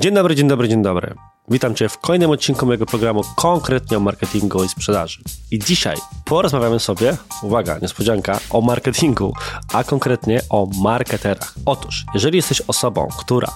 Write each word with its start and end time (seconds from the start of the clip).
Dzień 0.00 0.14
dobry, 0.14 0.34
dzień 0.34 0.48
dobry, 0.48 0.68
dzień 0.68 0.82
dobry. 0.82 1.14
Witam 1.48 1.74
Cię 1.74 1.88
w 1.88 1.98
kolejnym 1.98 2.30
odcinku 2.30 2.66
mojego 2.66 2.86
programu 2.86 3.22
konkretnie 3.36 3.96
o 3.96 4.00
marketingu 4.00 4.64
i 4.64 4.68
sprzedaży. 4.68 5.22
I 5.50 5.58
dzisiaj 5.58 5.96
porozmawiamy 6.24 6.80
sobie, 6.80 7.16
uwaga, 7.42 7.78
niespodzianka, 7.78 8.40
o 8.50 8.60
marketingu, 8.60 9.32
a 9.72 9.84
konkretnie 9.84 10.40
o 10.50 10.66
marketerach. 10.82 11.54
Otóż, 11.66 12.04
jeżeli 12.14 12.36
jesteś 12.36 12.60
osobą, 12.60 13.08
która 13.18 13.48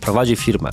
prowadzi 0.00 0.36
firmę, 0.36 0.70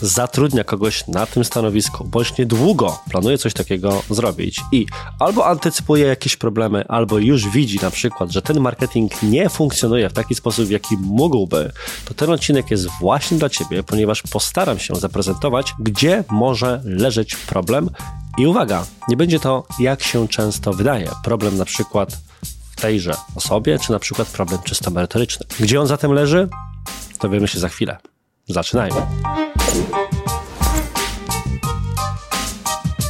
zatrudnia 0.00 0.64
kogoś 0.64 1.06
na 1.08 1.26
tym 1.26 1.44
stanowisku, 1.44 2.04
bądź 2.04 2.38
niedługo 2.38 2.98
planuje 3.10 3.38
coś 3.38 3.54
takiego 3.54 4.02
zrobić 4.10 4.60
i 4.72 4.86
albo 5.18 5.46
antycypuje 5.46 6.06
jakieś 6.06 6.36
problemy, 6.36 6.84
albo 6.88 7.18
już 7.18 7.48
widzi 7.48 7.78
na 7.82 7.90
przykład, 7.90 8.30
że 8.30 8.42
ten 8.42 8.60
marketing 8.60 9.22
nie 9.22 9.48
funkcjonuje 9.48 10.10
w 10.10 10.12
taki 10.12 10.34
sposób, 10.34 10.66
w 10.66 10.70
jaki 10.70 10.96
mógłby, 11.00 11.72
to 12.04 12.14
ten 12.14 12.30
odcinek 12.30 12.70
jest 12.70 12.88
właśnie 13.00 13.38
dla 13.38 13.48
Ciebie, 13.48 13.82
ponieważ 13.82 14.22
postaram 14.22 14.78
się 14.78 14.94
zaprezentować, 14.94 15.74
gdzie 15.78 16.24
może 16.30 16.80
leżeć 16.84 17.36
problem. 17.36 17.90
I 18.38 18.46
uwaga, 18.46 18.86
nie 19.08 19.16
będzie 19.16 19.40
to 19.40 19.66
jak 19.78 20.02
się 20.02 20.28
często 20.28 20.72
wydaje. 20.72 21.10
Problem 21.24 21.56
na 21.56 21.64
przykład 21.64 22.18
w 22.42 22.80
tejże 22.80 23.14
osobie, 23.34 23.78
czy 23.78 23.92
na 23.92 23.98
przykład 23.98 24.28
problem 24.28 24.60
czysto 24.64 24.90
merytoryczny. 24.90 25.46
Gdzie 25.60 25.80
on 25.80 25.86
zatem 25.86 26.12
leży? 26.12 26.48
Dowiemy 27.20 27.48
się 27.48 27.58
za 27.58 27.68
chwilę. 27.68 27.96
Zaczynajmy. 28.48 29.00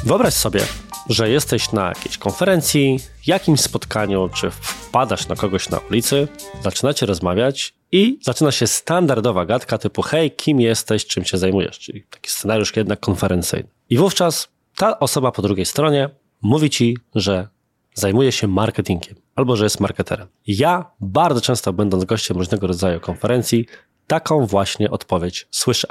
Wyobraź 0.06 0.34
sobie, 0.34 0.60
że 1.08 1.30
jesteś 1.30 1.72
na 1.72 1.88
jakiejś 1.88 2.18
konferencji, 2.18 2.98
jakimś 3.26 3.60
spotkaniu, 3.60 4.28
czy 4.28 4.50
wpadasz 4.50 5.28
na 5.28 5.36
kogoś 5.36 5.68
na 5.70 5.78
ulicy, 5.78 6.28
zaczynacie 6.62 7.06
rozmawiać 7.06 7.74
i 7.92 8.18
zaczyna 8.22 8.52
się 8.52 8.66
standardowa 8.66 9.46
gadka 9.46 9.78
typu 9.78 10.02
hej, 10.02 10.30
kim 10.30 10.60
jesteś, 10.60 11.06
czym 11.06 11.24
się 11.24 11.38
zajmujesz, 11.38 11.78
czyli 11.78 12.02
taki 12.10 12.30
scenariusz 12.30 12.76
jednak 12.76 13.00
konferencyjny. 13.00 13.68
I 13.90 13.96
wówczas 13.96 14.48
ta 14.76 14.98
osoba 14.98 15.32
po 15.32 15.42
drugiej 15.42 15.66
stronie 15.66 16.10
mówi 16.42 16.70
ci, 16.70 16.98
że 17.14 17.48
zajmuje 17.94 18.32
się 18.32 18.46
marketingiem 18.46 19.14
albo 19.34 19.56
że 19.56 19.64
jest 19.64 19.80
marketerem. 19.80 20.28
Ja 20.46 20.90
bardzo 21.00 21.40
często 21.40 21.72
będąc 21.72 22.04
gościem 22.04 22.36
różnego 22.36 22.66
rodzaju 22.66 23.00
konferencji, 23.00 23.66
taką 24.06 24.46
właśnie 24.46 24.90
odpowiedź 24.90 25.46
słyszę. 25.50 25.88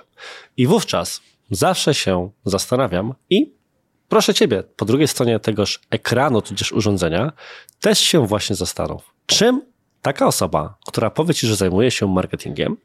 I 0.58 0.67
wówczas 0.67 1.22
zawsze 1.52 1.94
się 1.94 2.30
zastanawiam 2.45 3.14
i 3.30 3.55
proszę 4.09 4.34
Ciebie, 4.34 4.64
po 4.64 4.86
drugiej 4.86 5.08
stronie 5.08 5.39
tegoż 5.39 5.81
ekranu, 5.89 6.42
tudzież 6.42 6.72
urządzenia, 6.72 7.31
też 7.81 8.00
się 8.00 8.28
właśnie 8.28 8.56
zastanów, 8.56 9.14
czym 9.25 9.61
taka 10.02 10.28
osoba, 10.28 10.78
która 10.88 11.09
powie 11.09 11.34
Ci, 11.34 11.48
że 11.48 11.56
zajmuje 11.56 11.92
się 11.92 12.08
marketingiem, 12.08 12.78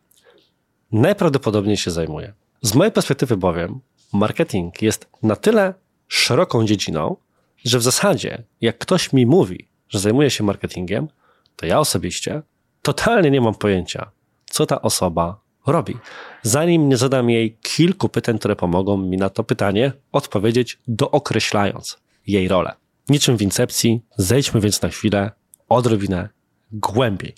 najprawdopodobniej 0.92 1.76
się 1.76 1.90
zajmuje. 1.90 2.32
Z 2.62 2.74
mojej 2.74 2.92
perspektywy 2.92 3.36
bowiem, 3.36 3.80
marketing 4.12 4.82
jest 4.82 5.08
na 5.22 5.36
tyle 5.36 5.74
szeroką 6.08 6.66
dziedziną, 6.66 7.16
że 7.64 7.78
w 7.78 7.82
zasadzie, 7.82 8.42
jak 8.60 8.78
ktoś 8.78 9.12
mi 9.12 9.26
mówi, 9.26 9.68
że 9.88 9.98
zajmuje 9.98 10.30
się 10.30 10.44
marketingiem, 10.44 11.08
to 11.56 11.66
ja 11.66 11.80
osobiście 11.80 12.42
totalnie 12.82 13.30
nie 13.30 13.40
mam 13.40 13.54
pojęcia, 13.54 14.10
co 14.44 14.66
ta 14.66 14.82
osoba 14.82 15.40
robi. 15.66 15.96
Zanim 16.42 16.88
nie 16.88 16.96
zadam 16.96 17.30
jej 17.30 17.56
kilku 17.62 18.08
pytań, 18.08 18.38
które 18.38 18.56
pomogą 18.56 18.96
mi 18.96 19.16
na 19.16 19.30
to 19.30 19.44
pytanie 19.44 19.92
odpowiedzieć, 20.12 20.78
dookreślając 20.88 21.98
jej 22.26 22.48
rolę. 22.48 22.72
Niczym 23.08 23.36
w 23.36 23.42
incepcji, 23.42 24.00
zejdźmy 24.16 24.60
więc 24.60 24.82
na 24.82 24.88
chwilę 24.88 25.30
odrobinę 25.68 26.28
głębiej. 26.72 27.34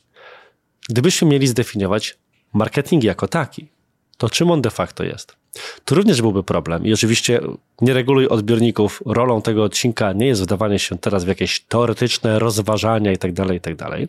Gdybyśmy 0.89 1.28
mieli 1.28 1.47
zdefiniować 1.47 2.19
marketing 2.53 3.05
jako 3.05 3.28
taki, 3.28 3.69
to 4.16 4.30
czym 4.30 4.50
on 4.50 4.62
de 4.62 4.70
facto 4.70 5.05
jest? 5.05 5.36
To 5.84 5.94
również 5.94 6.22
byłby 6.22 6.42
problem. 6.42 6.86
I 6.86 6.92
oczywiście 6.92 7.41
nie 7.80 7.94
reguluj 7.94 8.28
odbiorników. 8.28 9.02
Rolą 9.06 9.42
tego 9.42 9.64
odcinka 9.64 10.12
nie 10.12 10.27
jest 10.27 10.42
wdawanie 10.42 10.78
się 10.78 10.98
teraz 10.98 11.24
w 11.24 11.28
jakieś 11.28 11.60
teoretyczne 11.60 12.38
rozważania 12.38 13.10
itd., 13.10 13.44
tak 13.44 13.53
itd. 13.53 13.76
Tak 13.76 14.00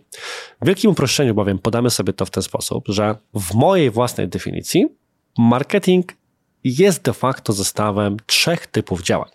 w 0.61 0.67
wielkim 0.67 0.91
uproszczeniu 0.91 1.35
bowiem 1.35 1.59
podamy 1.59 1.89
sobie 1.89 2.13
to 2.13 2.25
w 2.25 2.29
ten 2.29 2.43
sposób, 2.43 2.85
że 2.87 3.15
w 3.33 3.53
mojej 3.53 3.89
własnej 3.89 4.27
definicji 4.27 4.87
marketing 5.37 6.13
jest 6.63 7.01
de 7.01 7.13
facto 7.13 7.53
zestawem 7.53 8.17
trzech 8.25 8.67
typów 8.67 9.01
działań. 9.01 9.29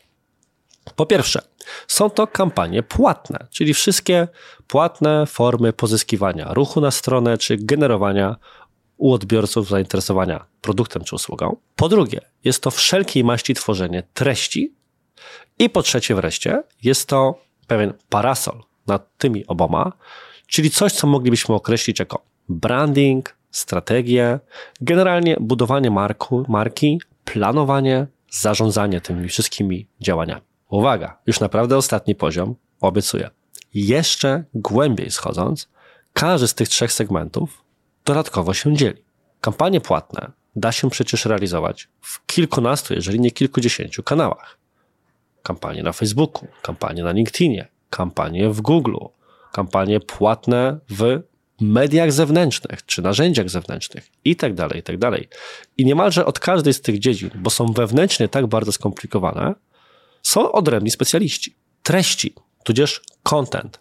Po 0.96 1.06
pierwsze, 1.06 1.42
są 1.86 2.10
to 2.10 2.26
kampanie 2.26 2.82
płatne, 2.82 3.46
czyli 3.50 3.74
wszystkie 3.74 4.28
płatne 4.66 5.26
formy 5.26 5.72
pozyskiwania 5.72 6.54
ruchu 6.54 6.80
na 6.80 6.90
stronę 6.90 7.38
czy 7.38 7.56
generowania 7.56 8.36
u 8.98 9.12
odbiorców 9.12 9.68
zainteresowania 9.68 10.44
produktem 10.60 11.04
czy 11.04 11.14
usługą. 11.14 11.56
Po 11.76 11.88
drugie, 11.88 12.20
jest 12.44 12.62
to 12.62 12.70
wszelkiej 12.70 13.24
maści 13.24 13.54
tworzenie 13.54 14.02
treści. 14.14 14.74
I 15.58 15.70
po 15.70 15.82
trzecie 15.82 16.14
wreszcie, 16.14 16.62
jest 16.82 17.08
to 17.08 17.40
pewien 17.66 17.92
parasol 18.08 18.62
nad 18.86 19.18
tymi 19.18 19.46
oboma, 19.46 19.92
czyli 20.46 20.70
coś, 20.70 20.92
co 20.92 21.06
moglibyśmy 21.06 21.54
określić 21.54 21.98
jako 21.98 22.22
branding, 22.48 23.36
strategię, 23.50 24.40
generalnie 24.80 25.36
budowanie 25.40 25.90
marku, 25.90 26.44
marki, 26.48 27.00
planowanie, 27.24 28.06
zarządzanie 28.30 29.00
tymi 29.00 29.28
wszystkimi 29.28 29.86
działaniami. 30.00 30.42
Uwaga, 30.68 31.18
już 31.26 31.40
naprawdę 31.40 31.76
ostatni 31.76 32.14
poziom, 32.14 32.54
obiecuję. 32.80 33.30
Jeszcze 33.74 34.44
głębiej 34.54 35.10
schodząc, 35.10 35.68
każdy 36.12 36.48
z 36.48 36.54
tych 36.54 36.68
trzech 36.68 36.92
segmentów 36.92 37.67
dodatkowo 38.08 38.54
się 38.54 38.76
dzieli. 38.76 39.02
Kampanie 39.40 39.80
płatne 39.80 40.32
da 40.56 40.72
się 40.72 40.90
przecież 40.90 41.24
realizować 41.24 41.88
w 42.00 42.26
kilkunastu, 42.26 42.94
jeżeli 42.94 43.20
nie 43.20 43.30
kilkudziesięciu 43.30 44.02
kanałach. 44.02 44.58
Kampanie 45.42 45.82
na 45.82 45.92
Facebooku, 45.92 46.48
kampanie 46.62 47.02
na 47.02 47.12
LinkedInie, 47.12 47.68
kampanie 47.90 48.50
w 48.50 48.60
Google, 48.60 48.96
kampanie 49.52 50.00
płatne 50.00 50.78
w 50.90 51.20
mediach 51.60 52.12
zewnętrznych 52.12 52.86
czy 52.86 53.02
narzędziach 53.02 53.50
zewnętrznych 53.50 54.08
i 54.24 54.36
tak 54.36 54.54
dalej, 54.54 54.78
i 54.78 54.82
tak 54.82 54.98
dalej. 54.98 55.28
I 55.76 55.84
niemalże 55.84 56.26
od 56.26 56.38
każdej 56.38 56.74
z 56.74 56.80
tych 56.80 56.98
dziedzin, 56.98 57.30
bo 57.34 57.50
są 57.50 57.72
wewnętrznie 57.72 58.28
tak 58.28 58.46
bardzo 58.46 58.72
skomplikowane, 58.72 59.54
są 60.22 60.52
odrębni 60.52 60.90
specjaliści. 60.90 61.54
Treści, 61.82 62.34
tudzież 62.64 63.02
content, 63.22 63.80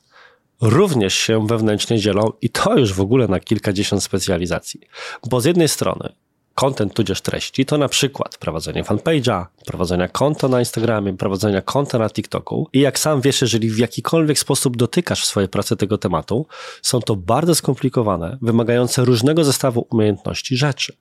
również 0.62 1.14
się 1.14 1.48
wewnętrznie 1.48 2.00
dzielą 2.00 2.32
i 2.42 2.50
to 2.50 2.78
już 2.78 2.94
w 2.94 3.02
ogóle 3.02 3.28
na 3.28 3.40
kilkadziesiąt 3.40 4.04
specjalizacji. 4.04 4.82
Bo 5.30 5.42
z 5.42 5.46
jednej 5.46 5.68
strony 5.68 6.14
content 6.56 6.94
tudzież 6.94 7.22
treści 7.22 7.66
to 7.66 7.78
na 7.78 7.88
przykład 7.88 8.38
prowadzenie 8.38 8.84
fanpage'a, 8.84 9.46
prowadzenia 9.66 10.08
konta 10.08 10.48
na 10.48 10.60
Instagramie, 10.60 11.14
prowadzenia 11.14 11.62
konta 11.62 12.00
na 12.00 12.10
TikToku 12.10 12.70
i 12.74 12.80
jak 12.80 13.00
sam 13.00 13.22
wiesz, 13.22 13.42
jeżeli 13.42 13.70
w 13.70 13.78
jakikolwiek 13.78 14.40
sposób 14.40 14.78
dotykasz 14.78 15.22
w 15.22 15.26
swojej 15.26 15.50
pracy 15.50 15.76
tego 15.76 15.98
tematu, 15.98 16.46
są 16.82 17.02
to 17.02 17.16
bardzo 17.16 17.56
skomplikowane, 17.56 18.38
wymagające 18.42 19.06
różnego 19.06 19.44
zestawu 19.44 19.88
umiejętności 19.90 20.58
rzeczy. 20.58 20.94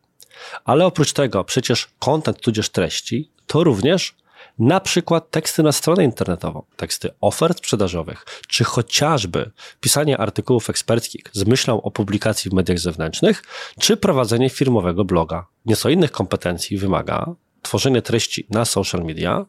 Ale 0.65 0.87
oprócz 0.87 1.13
tego 1.13 1.45
przecież 1.45 1.89
content 1.99 2.41
tudzież 2.41 2.69
treści 2.69 3.31
to 3.47 3.65
również 3.65 4.15
na 4.59 4.81
przykład 4.81 5.31
teksty 5.31 5.63
na 5.63 5.73
stronę 5.73 6.05
internetową, 6.05 6.63
teksty 6.77 7.11
ofert 7.21 7.59
sprzedażowych, 7.59 8.25
czy 8.49 8.65
chociażby 8.65 9.51
pisanie 9.81 10.19
artykułów 10.19 10.71
eksperckich 10.71 11.23
z 11.33 11.47
myślą 11.47 11.83
o 11.83 11.91
publikacji 11.91 12.51
w 12.51 12.55
mediach 12.55 12.79
zewnętrznych, 12.79 13.43
czy 13.81 13.97
prowadzenie 13.97 14.51
firmowego 14.51 15.05
bloga. 15.05 15.47
Nieco 15.67 15.89
innych 15.89 16.13
kompetencji 16.13 16.79
wymaga 16.79 17.35
tworzenie 17.63 18.03
treści 18.03 18.47
na 18.51 18.65
social 18.65 19.05
media, 19.05 19.47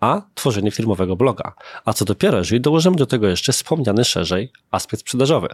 a 0.00 0.22
tworzenie 0.34 0.70
firmowego 0.70 1.16
bloga. 1.16 1.54
A 1.84 1.92
co 1.92 2.04
dopiero, 2.04 2.38
jeżeli 2.38 2.60
dołożymy 2.60 2.96
do 2.96 3.06
tego 3.06 3.28
jeszcze 3.28 3.52
wspomniany 3.52 4.04
szerzej 4.04 4.52
aspekt 4.70 5.00
sprzedażowy. 5.00 5.48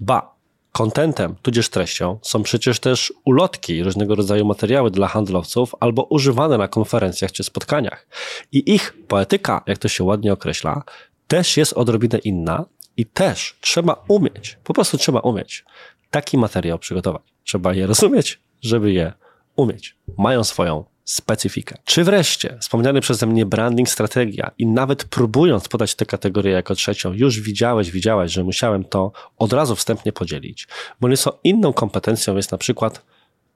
Ba, 0.00 0.34
Kontentem, 0.72 1.34
tudzież 1.42 1.68
treścią, 1.68 2.18
są 2.22 2.42
przecież 2.42 2.80
też 2.80 3.12
ulotki, 3.24 3.82
różnego 3.82 4.14
rodzaju 4.14 4.44
materiały 4.44 4.90
dla 4.90 5.08
handlowców 5.08 5.74
albo 5.80 6.02
używane 6.02 6.58
na 6.58 6.68
konferencjach 6.68 7.32
czy 7.32 7.44
spotkaniach. 7.44 8.06
I 8.52 8.74
ich 8.74 8.96
poetyka, 9.08 9.62
jak 9.66 9.78
to 9.78 9.88
się 9.88 10.04
ładnie 10.04 10.32
określa, 10.32 10.82
też 11.28 11.56
jest 11.56 11.72
odrobinę 11.72 12.18
inna 12.18 12.64
i 12.96 13.06
też 13.06 13.56
trzeba 13.60 14.04
umieć, 14.08 14.58
po 14.64 14.74
prostu 14.74 14.98
trzeba 14.98 15.20
umieć 15.20 15.64
taki 16.10 16.38
materiał 16.38 16.78
przygotować. 16.78 17.22
Trzeba 17.44 17.74
je 17.74 17.86
rozumieć, 17.86 18.40
żeby 18.62 18.92
je 18.92 19.12
umieć. 19.56 19.96
Mają 20.18 20.44
swoją 20.44 20.84
specyfikę. 21.10 21.76
Czy 21.84 22.04
wreszcie 22.04 22.56
wspomniany 22.60 23.00
przeze 23.00 23.26
mnie 23.26 23.46
branding, 23.46 23.88
strategia 23.88 24.50
i 24.58 24.66
nawet 24.66 25.04
próbując 25.04 25.68
podać 25.68 25.94
tę 25.94 26.06
kategorię 26.06 26.52
jako 26.52 26.74
trzecią, 26.74 27.12
już 27.12 27.40
widziałeś, 27.40 27.90
widziałeś, 27.90 28.32
że 28.32 28.44
musiałem 28.44 28.84
to 28.84 29.12
od 29.38 29.52
razu 29.52 29.76
wstępnie 29.76 30.12
podzielić, 30.12 30.68
bo 31.00 31.08
nieco 31.08 31.38
inną 31.44 31.72
kompetencją 31.72 32.36
jest 32.36 32.52
na 32.52 32.58
przykład 32.58 33.02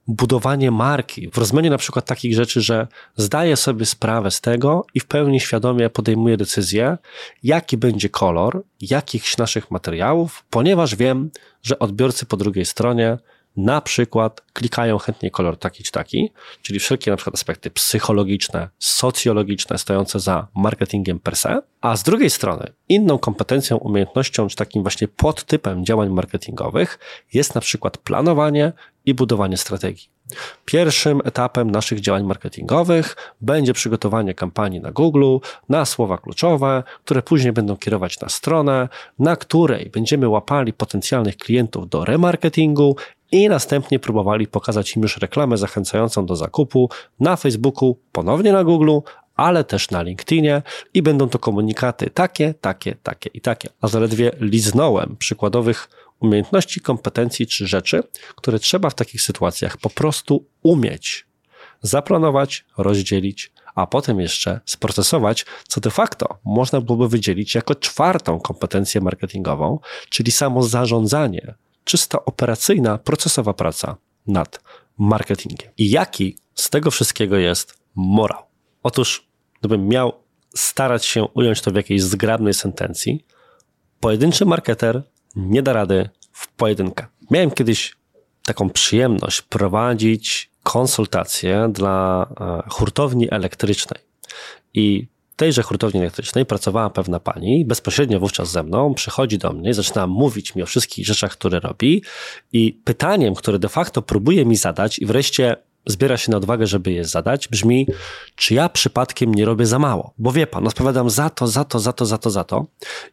budowanie 0.06 0.70
marki, 0.70 1.30
w 1.30 1.38
rozumieniu 1.38 1.70
na 1.70 1.78
przykład 1.78 2.04
takich 2.04 2.34
rzeczy, 2.34 2.60
że 2.60 2.86
zdaję 3.16 3.56
sobie 3.56 3.86
sprawę 3.86 4.30
z 4.30 4.40
tego 4.40 4.86
i 4.94 5.00
w 5.00 5.06
pełni 5.06 5.40
świadomie 5.40 5.90
podejmuję 5.90 6.36
decyzję, 6.36 6.98
jaki 7.42 7.76
będzie 7.76 8.08
kolor 8.08 8.62
jakichś 8.80 9.36
naszych 9.36 9.70
materiałów, 9.70 10.44
ponieważ 10.50 10.96
wiem, 10.96 11.30
że 11.62 11.78
odbiorcy 11.78 12.26
po 12.26 12.36
drugiej 12.36 12.64
stronie 12.64 13.18
na 13.56 13.80
przykład 13.80 14.40
klikają 14.52 14.98
chętnie 14.98 15.30
kolor 15.30 15.58
taki 15.58 15.84
czy 15.84 15.92
taki, 15.92 16.30
czyli 16.62 16.80
wszelkie 16.80 17.10
na 17.10 17.16
przykład 17.16 17.34
aspekty 17.34 17.70
psychologiczne, 17.70 18.68
socjologiczne 18.78 19.78
stojące 19.78 20.20
za 20.20 20.46
marketingiem 20.54 21.20
per 21.20 21.36
se, 21.36 21.62
a 21.80 21.96
z 21.96 22.02
drugiej 22.02 22.30
strony 22.30 22.72
inną 22.88 23.18
kompetencją, 23.18 23.76
umiejętnością 23.76 24.48
czy 24.48 24.56
takim 24.56 24.82
właśnie 24.82 25.08
podtypem 25.08 25.84
działań 25.84 26.08
marketingowych 26.08 26.98
jest 27.32 27.54
na 27.54 27.60
przykład 27.60 27.98
planowanie 27.98 28.72
i 29.06 29.14
budowanie 29.14 29.56
strategii. 29.56 30.08
Pierwszym 30.64 31.20
etapem 31.24 31.70
naszych 31.70 32.00
działań 32.00 32.24
marketingowych 32.24 33.16
będzie 33.40 33.72
przygotowanie 33.72 34.34
kampanii 34.34 34.80
na 34.80 34.92
Google, 34.92 35.36
na 35.68 35.84
słowa 35.84 36.18
kluczowe, 36.18 36.82
które 37.04 37.22
później 37.22 37.52
będą 37.52 37.76
kierować 37.76 38.20
na 38.20 38.28
stronę, 38.28 38.88
na 39.18 39.36
której 39.36 39.90
będziemy 39.90 40.28
łapali 40.28 40.72
potencjalnych 40.72 41.36
klientów 41.36 41.88
do 41.88 42.04
remarketingu 42.04 42.96
i 43.34 43.48
następnie 43.48 43.98
próbowali 43.98 44.46
pokazać 44.46 44.96
im 44.96 45.02
już 45.02 45.16
reklamę 45.16 45.56
zachęcającą 45.56 46.26
do 46.26 46.36
zakupu 46.36 46.90
na 47.20 47.36
Facebooku, 47.36 47.98
ponownie 48.12 48.52
na 48.52 48.64
Google, 48.64 48.98
ale 49.36 49.64
też 49.64 49.90
na 49.90 50.02
LinkedInie 50.02 50.62
i 50.94 51.02
będą 51.02 51.28
to 51.28 51.38
komunikaty 51.38 52.10
takie, 52.10 52.54
takie, 52.60 52.94
takie 53.02 53.30
i 53.34 53.40
takie. 53.40 53.68
A 53.80 53.88
zaledwie 53.88 54.30
liznąłem 54.40 55.16
przykładowych 55.16 55.88
umiejętności, 56.20 56.80
kompetencji 56.80 57.46
czy 57.46 57.66
rzeczy, 57.66 58.02
które 58.36 58.58
trzeba 58.58 58.90
w 58.90 58.94
takich 58.94 59.22
sytuacjach 59.22 59.76
po 59.76 59.90
prostu 59.90 60.44
umieć 60.62 61.26
zaplanować, 61.82 62.64
rozdzielić, 62.78 63.52
a 63.74 63.86
potem 63.86 64.20
jeszcze 64.20 64.60
sprocesować, 64.66 65.46
co 65.68 65.80
de 65.80 65.90
facto 65.90 66.38
można 66.44 66.80
byłoby 66.80 67.08
wydzielić 67.08 67.54
jako 67.54 67.74
czwartą 67.74 68.40
kompetencję 68.40 69.00
marketingową, 69.00 69.78
czyli 70.08 70.32
samo 70.32 70.62
zarządzanie, 70.62 71.54
czysto 71.84 72.24
operacyjna, 72.24 72.98
procesowa 72.98 73.52
praca 73.52 73.96
nad 74.26 74.60
marketingiem. 74.98 75.72
I 75.78 75.90
jaki 75.90 76.36
z 76.54 76.70
tego 76.70 76.90
wszystkiego 76.90 77.36
jest 77.36 77.78
morał? 77.94 78.42
Otóż, 78.82 79.26
gdybym 79.60 79.88
miał 79.88 80.12
starać 80.56 81.06
się 81.06 81.24
ująć 81.24 81.60
to 81.60 81.70
w 81.70 81.74
jakiejś 81.74 82.02
zgrabnej 82.02 82.54
sentencji, 82.54 83.24
pojedynczy 84.00 84.44
marketer 84.44 85.02
nie 85.36 85.62
da 85.62 85.72
rady 85.72 86.08
w 86.32 86.48
pojedynkę. 86.48 87.06
Miałem 87.30 87.50
kiedyś 87.50 87.96
taką 88.44 88.70
przyjemność 88.70 89.42
prowadzić 89.42 90.50
konsultacje 90.62 91.68
dla 91.72 92.26
e, 92.40 92.70
hurtowni 92.70 93.30
elektrycznej. 93.30 94.00
I 94.74 95.06
tejże 95.36 95.62
hurtowni 95.62 96.00
elektrycznej 96.00 96.46
pracowała 96.46 96.90
pewna 96.90 97.20
pani, 97.20 97.64
bezpośrednio 97.64 98.20
wówczas 98.20 98.50
ze 98.50 98.62
mną, 98.62 98.94
przychodzi 98.94 99.38
do 99.38 99.52
mnie, 99.52 99.74
zaczyna 99.74 100.06
mówić 100.06 100.54
mi 100.54 100.62
o 100.62 100.66
wszystkich 100.66 101.06
rzeczach, 101.06 101.32
które 101.32 101.60
robi 101.60 102.02
i 102.52 102.80
pytaniem, 102.84 103.34
które 103.34 103.58
de 103.58 103.68
facto 103.68 104.02
próbuje 104.02 104.44
mi 104.44 104.56
zadać 104.56 104.98
i 104.98 105.06
wreszcie 105.06 105.56
zbiera 105.86 106.16
się 106.16 106.30
na 106.30 106.36
odwagę, 106.36 106.66
żeby 106.66 106.92
je 106.92 107.04
zadać, 107.04 107.48
brzmi, 107.48 107.86
czy 108.36 108.54
ja 108.54 108.68
przypadkiem 108.68 109.34
nie 109.34 109.44
robię 109.44 109.66
za 109.66 109.78
mało? 109.78 110.14
Bo 110.18 110.32
wie 110.32 110.46
pan, 110.46 110.66
odpowiadam 110.66 111.10
za 111.10 111.30
to, 111.30 111.46
za 111.46 111.64
to, 111.64 111.78
za 111.78 111.92
to, 111.92 112.06
za 112.06 112.18
to, 112.18 112.30
za 112.30 112.44
to. 112.44 112.66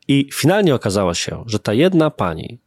I 0.08 0.30
finalnie 0.34 0.76
okazało 0.76 1.14
się, 1.14 1.44
że 1.46 1.60
ta 1.60 1.74
jedna 1.74 2.10
pani 2.10 2.60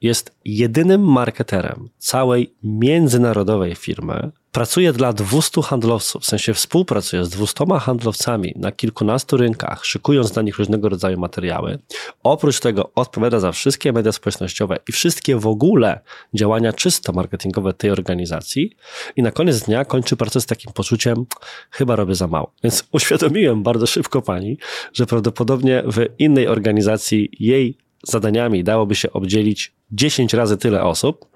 jest 0.00 0.36
jedynym 0.44 1.12
marketerem 1.12 1.88
całej 1.98 2.54
międzynarodowej 2.62 3.74
firmy. 3.74 4.30
Pracuje 4.52 4.92
dla 4.92 5.12
200 5.12 5.62
handlowców, 5.62 6.22
w 6.22 6.26
sensie 6.26 6.54
współpracuje 6.54 7.24
z 7.24 7.28
200 7.28 7.64
handlowcami 7.80 8.52
na 8.56 8.72
kilkunastu 8.72 9.36
rynkach, 9.36 9.84
szykując 9.84 10.32
dla 10.32 10.42
nich 10.42 10.58
różnego 10.58 10.88
rodzaju 10.88 11.18
materiały. 11.18 11.78
Oprócz 12.22 12.60
tego 12.60 12.90
odpowiada 12.94 13.40
za 13.40 13.52
wszystkie 13.52 13.92
media 13.92 14.12
społecznościowe 14.12 14.78
i 14.88 14.92
wszystkie 14.92 15.36
w 15.36 15.46
ogóle 15.46 16.00
działania 16.34 16.72
czysto 16.72 17.12
marketingowe 17.12 17.72
tej 17.72 17.90
organizacji. 17.90 18.76
I 19.16 19.22
na 19.22 19.30
koniec 19.30 19.60
dnia 19.60 19.84
kończy 19.84 20.16
pracę 20.16 20.40
z 20.40 20.46
takim 20.46 20.72
poczuciem, 20.72 21.26
chyba 21.70 21.96
robię 21.96 22.14
za 22.14 22.26
mało. 22.26 22.52
Więc 22.64 22.84
uświadomiłem 22.92 23.62
bardzo 23.62 23.86
szybko 23.86 24.22
pani, 24.22 24.58
że 24.92 25.06
prawdopodobnie 25.06 25.82
w 25.86 26.06
innej 26.18 26.48
organizacji 26.48 27.28
jej 27.40 27.78
zadaniami 28.02 28.64
dałoby 28.64 28.94
się 28.94 29.12
obdzielić 29.12 29.75
10 29.92 30.34
razy 30.34 30.56
tyle 30.56 30.84
osób 30.84 31.26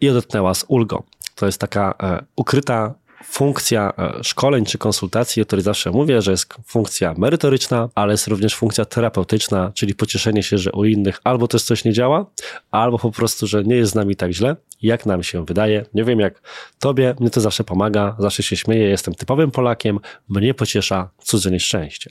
i 0.00 0.08
odetnęła 0.08 0.54
z 0.54 0.64
ulgą. 0.68 1.02
To 1.34 1.46
jest 1.46 1.58
taka 1.58 1.94
e, 2.02 2.24
ukryta 2.36 2.94
funkcja 3.24 3.92
e, 3.98 4.24
szkoleń 4.24 4.64
czy 4.64 4.78
konsultacji, 4.78 5.42
o 5.42 5.46
której 5.46 5.62
zawsze 5.62 5.90
mówię, 5.90 6.22
że 6.22 6.30
jest 6.30 6.54
funkcja 6.66 7.14
merytoryczna, 7.18 7.88
ale 7.94 8.12
jest 8.12 8.26
również 8.26 8.56
funkcja 8.56 8.84
terapeutyczna, 8.84 9.72
czyli 9.74 9.94
pocieszenie 9.94 10.42
się, 10.42 10.58
że 10.58 10.72
u 10.72 10.84
innych 10.84 11.20
albo 11.24 11.48
też 11.48 11.62
coś 11.62 11.84
nie 11.84 11.92
działa, 11.92 12.26
albo 12.70 12.98
po 12.98 13.10
prostu, 13.10 13.46
że 13.46 13.64
nie 13.64 13.76
jest 13.76 13.92
z 13.92 13.94
nami 13.94 14.16
tak 14.16 14.32
źle, 14.32 14.56
jak 14.82 15.06
nam 15.06 15.22
się 15.22 15.44
wydaje. 15.44 15.84
Nie 15.94 16.04
wiem 16.04 16.20
jak 16.20 16.42
tobie, 16.78 17.14
mnie 17.20 17.30
to 17.30 17.40
zawsze 17.40 17.64
pomaga, 17.64 18.16
zawsze 18.18 18.42
się 18.42 18.56
śmieję, 18.56 18.88
jestem 18.88 19.14
typowym 19.14 19.50
Polakiem, 19.50 20.00
mnie 20.28 20.54
pociesza 20.54 21.10
cudze 21.18 21.50
nieszczęście. 21.50 22.10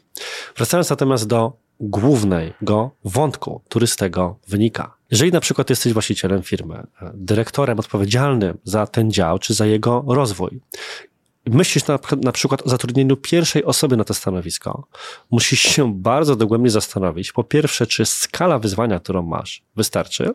Wracając 0.56 0.90
natomiast 0.90 1.28
do 1.28 1.54
głównego 1.80 2.92
wątku, 3.06 3.62
który 3.66 3.88
z 3.88 3.96
tego 3.96 4.40
wynika. 4.48 4.99
Jeżeli 5.12 5.32
na 5.32 5.40
przykład 5.40 5.70
jesteś 5.70 5.94
właścicielem 5.94 6.44
firmy, 6.44 6.88
dyrektorem 7.14 7.80
odpowiedzialnym 7.80 8.58
za 8.64 8.88
ten 8.88 9.12
dział 9.12 9.40
czy 9.40 9.54
za 9.54 9.66
jego 9.66 10.04
rozwój, 10.08 10.62
myślisz 11.46 11.88
na, 11.88 12.00
na 12.24 12.32
przykład 12.32 12.66
o 12.66 12.70
zatrudnieniu 12.70 13.18
pierwszej 13.18 13.64
osoby 13.66 13.98
na 13.98 14.04
to 14.04 14.14
stanowisko, 14.14 14.88
musisz 15.32 15.62
się 15.62 15.94
bardzo 15.94 16.36
dogłębnie 16.36 16.70
zastanowić, 16.70 17.32
po 17.32 17.44
pierwsze, 17.44 17.88
czy 17.88 18.06
skala 18.06 18.60
wyzwania, 18.60 19.00
którą 19.00 19.22
masz, 19.22 19.64
wystarczy 19.76 20.34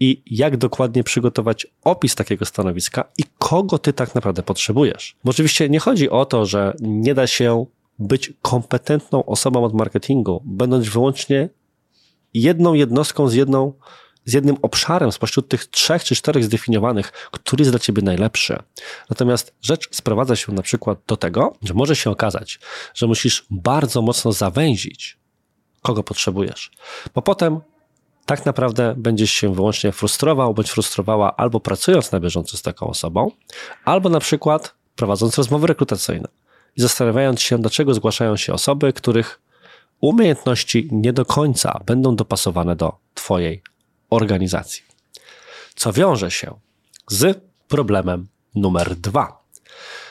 i 0.00 0.22
jak 0.26 0.56
dokładnie 0.56 1.04
przygotować 1.04 1.66
opis 1.84 2.14
takiego 2.14 2.44
stanowiska 2.44 3.04
i 3.18 3.22
kogo 3.38 3.78
ty 3.78 3.92
tak 3.92 4.14
naprawdę 4.14 4.42
potrzebujesz. 4.42 5.16
Bo 5.24 5.30
oczywiście 5.30 5.68
nie 5.68 5.78
chodzi 5.80 6.10
o 6.10 6.24
to, 6.24 6.46
że 6.46 6.74
nie 6.80 7.14
da 7.14 7.26
się 7.26 7.66
być 7.98 8.32
kompetentną 8.42 9.24
osobą 9.24 9.64
od 9.64 9.74
marketingu, 9.74 10.42
będąc 10.44 10.88
wyłącznie 10.88 11.48
jedną 12.34 12.74
jednostką 12.74 13.28
z 13.28 13.34
jedną 13.34 13.72
z 14.24 14.32
jednym 14.32 14.56
obszarem 14.62 15.12
spośród 15.12 15.48
tych 15.48 15.66
trzech 15.66 16.04
czy 16.04 16.16
czterech 16.16 16.44
zdefiniowanych, 16.44 17.12
który 17.12 17.62
jest 17.62 17.72
dla 17.72 17.78
ciebie 17.78 18.02
najlepszy. 18.02 18.58
Natomiast 19.10 19.54
rzecz 19.62 19.88
sprowadza 19.90 20.36
się 20.36 20.52
na 20.52 20.62
przykład 20.62 20.98
do 21.06 21.16
tego, 21.16 21.56
że 21.62 21.74
może 21.74 21.96
się 21.96 22.10
okazać, 22.10 22.60
że 22.94 23.06
musisz 23.06 23.46
bardzo 23.50 24.02
mocno 24.02 24.32
zawęzić, 24.32 25.18
kogo 25.82 26.02
potrzebujesz, 26.02 26.70
bo 27.14 27.22
potem 27.22 27.60
tak 28.26 28.46
naprawdę 28.46 28.94
będziesz 28.96 29.30
się 29.30 29.54
wyłącznie 29.54 29.92
frustrował 29.92 30.54
bądź 30.54 30.70
frustrowała 30.70 31.36
albo 31.36 31.60
pracując 31.60 32.12
na 32.12 32.20
bieżąco 32.20 32.56
z 32.56 32.62
taką 32.62 32.86
osobą, 32.86 33.30
albo 33.84 34.08
na 34.08 34.20
przykład 34.20 34.74
prowadząc 34.96 35.38
rozmowy 35.38 35.66
rekrutacyjne 35.66 36.28
i 36.76 36.80
zastanawiając 36.80 37.40
się, 37.40 37.58
dlaczego 37.58 37.94
zgłaszają 37.94 38.36
się 38.36 38.52
osoby, 38.52 38.92
których 38.92 39.40
umiejętności 40.02 40.88
nie 40.92 41.12
do 41.12 41.24
końca 41.24 41.80
będą 41.86 42.16
dopasowane 42.16 42.76
do 42.76 42.92
Twojej 43.14 43.62
organizacji. 44.10 44.82
Co 45.74 45.92
wiąże 45.92 46.30
się 46.30 46.54
z 47.08 47.40
problemem 47.68 48.28
numer 48.54 48.96
dwa. 48.96 49.42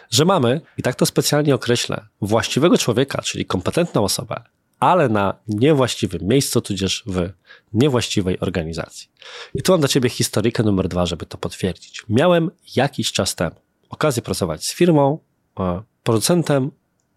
Że 0.09 0.25
mamy, 0.25 0.61
i 0.77 0.81
tak 0.81 0.95
to 0.95 1.05
specjalnie 1.05 1.55
określę, 1.55 2.07
właściwego 2.21 2.77
człowieka, 2.77 3.21
czyli 3.21 3.45
kompetentną 3.45 4.03
osobę, 4.03 4.43
ale 4.79 5.09
na 5.09 5.39
niewłaściwym 5.47 6.21
miejscu, 6.27 6.61
tudzież 6.61 7.03
w 7.05 7.29
niewłaściwej 7.73 8.39
organizacji. 8.39 9.09
I 9.55 9.61
tu 9.61 9.71
mam 9.71 9.79
dla 9.79 9.87
Ciebie 9.87 10.09
historykę 10.09 10.63
numer 10.63 10.87
dwa, 10.87 11.05
żeby 11.05 11.25
to 11.25 11.37
potwierdzić. 11.37 12.03
Miałem 12.09 12.51
jakiś 12.75 13.11
czas 13.11 13.35
temu 13.35 13.55
okazję 13.89 14.23
pracować 14.23 14.65
z 14.65 14.73
firmą, 14.73 15.19
e, 15.59 15.81
producentem 16.03 16.71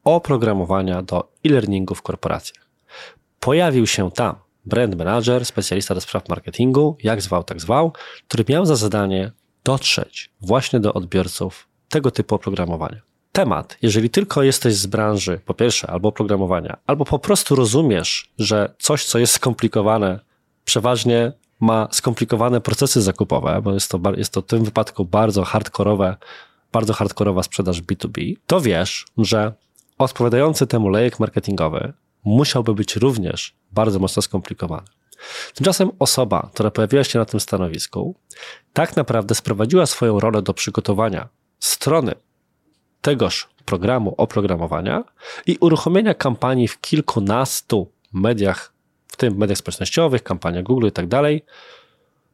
oprogramowania 0.05 1.03
do 1.03 1.33
e-learningu 1.47 1.95
w 1.95 2.03
korporacjach. 2.03 2.64
Pojawił 3.45 3.87
się 3.87 4.11
tam 4.11 4.37
brand 4.67 4.95
manager, 4.95 5.47
specjalista 5.47 5.95
do 5.95 6.01
spraw 6.01 6.29
marketingu, 6.29 6.97
jak 7.03 7.23
zwał, 7.23 7.45
tak 7.45 7.61
zwał, 7.61 7.93
który 8.29 8.45
miał 8.49 8.67
za 8.67 8.77
zadanie 8.77 9.33
dotrzeć 9.65 10.31
właśnie 10.41 10.81
do 10.81 10.95
odbiorców 10.95 11.69
tego 11.89 12.11
typu 12.11 12.35
oprogramowania. 12.35 13.01
Temat, 13.33 13.79
jeżeli 13.83 14.11
tylko 14.11 14.43
jesteś 14.43 14.75
z 14.75 14.87
branży, 14.87 15.41
po 15.47 15.55
pierwsze, 15.55 15.91
albo 15.91 16.09
oprogramowania, 16.09 16.77
albo 16.87 17.05
po 17.05 17.19
prostu 17.19 17.57
rozumiesz, 17.57 18.33
że 18.39 18.75
coś, 18.79 19.05
co 19.05 19.19
jest 19.19 19.33
skomplikowane, 19.33 20.21
przeważnie 20.65 21.33
ma 21.61 21.89
skomplikowane 21.91 22.61
procesy 22.61 23.03
zakupowe, 23.03 23.61
bo 23.63 23.75
jest 23.75 23.91
to, 23.91 24.01
jest 24.17 24.33
to 24.33 24.43
w 24.43 24.47
tym 24.47 24.65
wypadku 24.65 25.05
bardzo 25.05 25.45
hardkorowe 25.45 26.17
bardzo 26.73 26.93
hardkorowa 26.93 27.43
sprzedaż 27.43 27.83
B2B, 27.83 28.35
to 28.47 28.61
wiesz, 28.61 29.07
że 29.19 29.53
odpowiadający 29.99 30.67
temu 30.67 30.89
lejek 30.89 31.21
marketingowy 31.21 31.93
musiałby 32.25 32.75
być 32.75 32.97
również 32.97 33.55
bardzo 33.73 33.99
mocno 33.99 34.23
skomplikowany. 34.23 34.87
Tymczasem 35.55 35.91
osoba, 35.99 36.51
która 36.55 36.71
pojawiła 36.71 37.05
się 37.05 37.19
na 37.19 37.25
tym 37.25 37.41
stanowisku, 37.41 38.15
tak 38.73 38.97
naprawdę 38.97 39.35
sprowadziła 39.35 39.87
swoją 39.87 40.21
rolę 40.21 40.43
do 40.43 40.55
przygotowania 40.55 41.29
strony 41.61 42.15
tegoż 43.01 43.49
programu 43.65 44.15
oprogramowania 44.17 45.05
i 45.47 45.57
uruchomienia 45.61 46.15
kampanii 46.15 46.69
w 46.69 46.81
kilkunastu 46.81 47.91
mediach, 48.13 48.73
w 49.09 49.17
tym 49.17 49.37
mediach 49.37 49.59
społecznościowych, 49.59 50.23
kampania 50.23 50.63
Google 50.63 50.87
i 50.87 50.93
tak 50.93 51.07
dalej, 51.07 51.45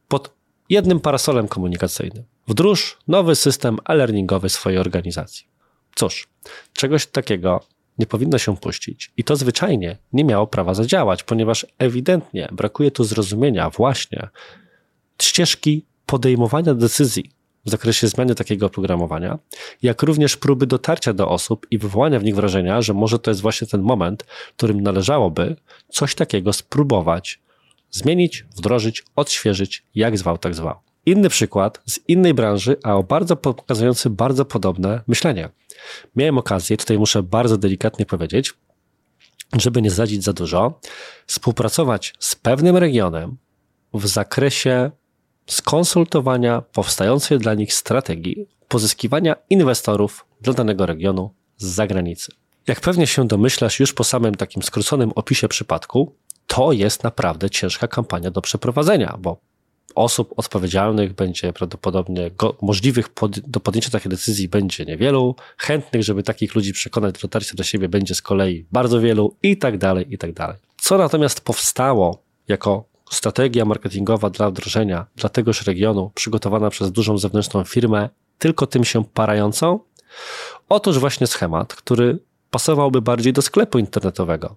pod 0.07 0.33
jednym 0.69 0.99
parasolem 0.99 1.47
komunikacyjnym. 1.47 2.23
Wdróż 2.47 2.97
nowy 3.07 3.35
system 3.35 3.77
e-learningowy 3.89 4.49
swojej 4.49 4.79
organizacji. 4.79 5.47
Cóż, 5.95 6.27
czegoś 6.73 7.05
takiego 7.05 7.63
nie 8.01 8.07
powinno 8.07 8.37
się 8.37 8.57
puścić 8.57 9.11
i 9.17 9.23
to 9.23 9.35
zwyczajnie 9.35 9.97
nie 10.13 10.23
miało 10.23 10.47
prawa 10.47 10.73
zadziałać, 10.73 11.23
ponieważ 11.23 11.65
ewidentnie 11.77 12.49
brakuje 12.51 12.91
tu 12.91 13.03
zrozumienia 13.03 13.69
właśnie 13.69 14.27
ścieżki 15.21 15.85
podejmowania 16.05 16.73
decyzji 16.73 17.31
w 17.65 17.69
zakresie 17.69 18.07
zmiany 18.07 18.35
takiego 18.35 18.65
oprogramowania, 18.65 19.39
jak 19.81 20.03
również 20.03 20.37
próby 20.37 20.67
dotarcia 20.67 21.13
do 21.13 21.29
osób 21.29 21.67
i 21.71 21.77
wywołania 21.77 22.19
w 22.19 22.23
nich 22.23 22.35
wrażenia, 22.35 22.81
że 22.81 22.93
może 22.93 23.19
to 23.19 23.31
jest 23.31 23.41
właśnie 23.41 23.67
ten 23.67 23.81
moment, 23.81 24.23
w 24.23 24.53
którym 24.57 24.81
należałoby 24.81 25.55
coś 25.89 26.15
takiego 26.15 26.53
spróbować 26.53 27.39
zmienić, 27.91 28.45
wdrożyć, 28.57 29.03
odświeżyć, 29.15 29.83
jak 29.95 30.17
zwał, 30.17 30.37
tak 30.37 30.55
zwał. 30.55 30.75
Inny 31.05 31.29
przykład 31.29 31.81
z 31.85 31.99
innej 32.07 32.33
branży, 32.33 32.75
a 32.83 32.95
o 32.95 33.03
bardzo 33.03 33.35
pokazujący 33.35 34.09
bardzo 34.09 34.45
podobne 34.45 35.01
myślenie. 35.07 35.49
Miałem 36.15 36.37
okazję, 36.37 36.77
tutaj 36.77 36.99
muszę 36.99 37.23
bardzo 37.23 37.57
delikatnie 37.57 38.05
powiedzieć, 38.05 38.53
żeby 39.57 39.81
nie 39.81 39.91
zdradzić 39.91 40.23
za 40.23 40.33
dużo, 40.33 40.79
współpracować 41.27 42.13
z 42.19 42.35
pewnym 42.35 42.77
regionem 42.77 43.37
w 43.93 44.07
zakresie 44.07 44.91
skonsultowania 45.47 46.61
powstającej 46.61 47.39
dla 47.39 47.53
nich 47.53 47.73
strategii 47.73 48.47
pozyskiwania 48.67 49.35
inwestorów 49.49 50.25
dla 50.41 50.53
danego 50.53 50.85
regionu 50.85 51.33
z 51.57 51.65
zagranicy. 51.65 52.31
Jak 52.67 52.81
pewnie 52.81 53.07
się 53.07 53.27
domyślasz 53.27 53.79
już 53.79 53.93
po 53.93 54.03
samym 54.03 54.35
takim 54.35 54.63
skróconym 54.63 55.11
opisie 55.15 55.47
przypadku, 55.47 56.15
to 56.47 56.71
jest 56.71 57.03
naprawdę 57.03 57.49
ciężka 57.49 57.87
kampania 57.87 58.31
do 58.31 58.41
przeprowadzenia, 58.41 59.17
bo 59.19 59.41
osób 59.95 60.33
odpowiedzialnych 60.37 61.13
będzie 61.13 61.53
prawdopodobnie 61.53 62.31
go, 62.31 62.57
możliwych 62.61 63.09
pod, 63.09 63.39
do 63.39 63.59
podjęcia 63.59 63.89
takiej 63.89 64.09
decyzji 64.09 64.49
będzie 64.49 64.85
niewielu, 64.85 65.35
chętnych, 65.57 66.03
żeby 66.03 66.23
takich 66.23 66.55
ludzi 66.55 66.73
przekonać 66.73 67.13
do 67.13 67.19
dotarcia 67.19 67.55
do 67.55 67.63
siebie 67.63 67.89
będzie 67.89 68.15
z 68.15 68.21
kolei 68.21 68.65
bardzo 68.71 68.99
wielu 68.99 69.35
i 69.43 69.57
tak 69.57 69.77
dalej, 69.77 70.13
i 70.13 70.17
tak 70.17 70.33
dalej. 70.33 70.57
Co 70.77 70.97
natomiast 70.97 71.41
powstało 71.41 72.23
jako 72.47 72.85
strategia 73.11 73.65
marketingowa 73.65 74.29
dla 74.29 74.49
wdrożenia 74.49 75.05
dla 75.15 75.29
tegoż 75.29 75.67
regionu, 75.67 76.11
przygotowana 76.15 76.69
przez 76.69 76.91
dużą 76.91 77.17
zewnętrzną 77.17 77.63
firmę, 77.63 78.09
tylko 78.37 78.67
tym 78.67 78.83
się 78.83 79.03
parającą? 79.03 79.79
Otóż 80.69 80.99
właśnie 80.99 81.27
schemat, 81.27 81.75
który 81.75 82.19
pasowałby 82.49 83.01
bardziej 83.01 83.33
do 83.33 83.41
sklepu 83.41 83.79
internetowego. 83.79 84.55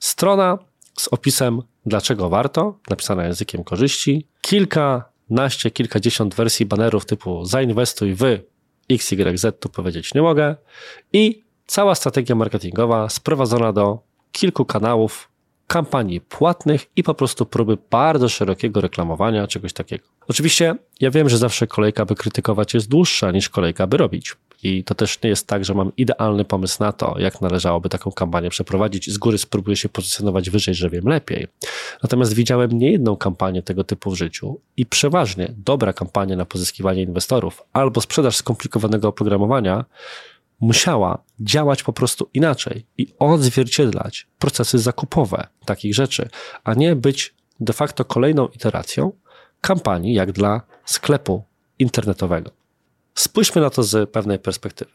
Strona 0.00 0.58
z 0.98 1.08
opisem 1.08 1.62
dlaczego 1.86 2.28
warto, 2.28 2.78
napisana 2.90 3.24
językiem 3.24 3.64
korzyści, 3.64 4.26
kilkanaście, 4.40 5.70
kilkadziesiąt 5.70 6.34
wersji 6.34 6.66
banerów 6.66 7.06
typu 7.06 7.44
zainwestuj 7.44 8.14
w 8.14 8.22
XYZ, 8.90 9.46
tu 9.60 9.68
powiedzieć 9.68 10.14
nie 10.14 10.22
mogę 10.22 10.56
i 11.12 11.42
cała 11.66 11.94
strategia 11.94 12.34
marketingowa 12.34 13.08
sprowadzona 13.08 13.72
do 13.72 13.98
kilku 14.32 14.64
kanałów 14.64 15.28
kampanii 15.66 16.20
płatnych 16.20 16.86
i 16.96 17.02
po 17.02 17.14
prostu 17.14 17.46
próby 17.46 17.78
bardzo 17.90 18.28
szerokiego 18.28 18.80
reklamowania 18.80 19.46
czegoś 19.46 19.72
takiego. 19.72 20.04
Oczywiście 20.28 20.74
ja 21.00 21.10
wiem, 21.10 21.28
że 21.28 21.38
zawsze 21.38 21.66
kolejka, 21.66 22.04
by 22.04 22.14
krytykować 22.14 22.74
jest 22.74 22.88
dłuższa 22.88 23.30
niż 23.30 23.48
kolejka, 23.48 23.86
by 23.86 23.96
robić. 23.96 24.36
I 24.62 24.84
to 24.84 24.94
też 24.94 25.22
nie 25.22 25.30
jest 25.30 25.46
tak, 25.46 25.64
że 25.64 25.74
mam 25.74 25.92
idealny 25.96 26.44
pomysł 26.44 26.76
na 26.80 26.92
to, 26.92 27.14
jak 27.18 27.40
należałoby 27.40 27.88
taką 27.88 28.12
kampanię 28.12 28.50
przeprowadzić. 28.50 29.10
Z 29.10 29.18
góry 29.18 29.38
spróbuję 29.38 29.76
się 29.76 29.88
pozycjonować 29.88 30.50
wyżej, 30.50 30.74
że 30.74 30.90
wiem 30.90 31.08
lepiej. 31.08 31.46
Natomiast 32.02 32.34
widziałem 32.34 32.72
niejedną 32.78 33.16
kampanię 33.16 33.62
tego 33.62 33.84
typu 33.84 34.10
w 34.10 34.14
życiu 34.14 34.60
i 34.76 34.86
przeważnie 34.86 35.54
dobra 35.56 35.92
kampania 35.92 36.36
na 36.36 36.44
pozyskiwanie 36.44 37.02
inwestorów 37.02 37.62
albo 37.72 38.00
sprzedaż 38.00 38.36
skomplikowanego 38.36 39.08
oprogramowania 39.08 39.84
musiała 40.60 41.18
działać 41.40 41.82
po 41.82 41.92
prostu 41.92 42.28
inaczej 42.34 42.86
i 42.98 43.06
odzwierciedlać 43.18 44.26
procesy 44.38 44.78
zakupowe 44.78 45.46
takich 45.64 45.94
rzeczy, 45.94 46.28
a 46.64 46.74
nie 46.74 46.96
być 46.96 47.34
de 47.60 47.72
facto 47.72 48.04
kolejną 48.04 48.48
iteracją 48.48 49.12
kampanii 49.60 50.14
jak 50.14 50.32
dla 50.32 50.60
sklepu 50.84 51.44
internetowego. 51.78 52.63
Spójrzmy 53.14 53.60
na 53.60 53.70
to 53.70 53.82
z 53.82 54.10
pewnej 54.10 54.38
perspektywy. 54.38 54.90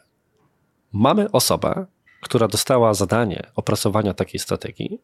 Mamy 0.92 1.32
osobę, 1.32 1.86
która 2.22 2.48
dostała 2.48 2.94
zadanie 2.94 3.52
opracowania 3.56 4.14
takiej 4.14 4.40
strategii. 4.40 5.02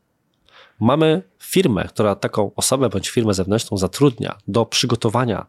Mamy 0.79 1.21
firmę, 1.39 1.83
która 1.83 2.15
taką 2.15 2.51
osobę 2.55 2.89
bądź 2.89 3.09
firmę 3.09 3.33
zewnętrzną 3.33 3.77
zatrudnia 3.77 4.37
do 4.47 4.65
przygotowania 4.65 5.45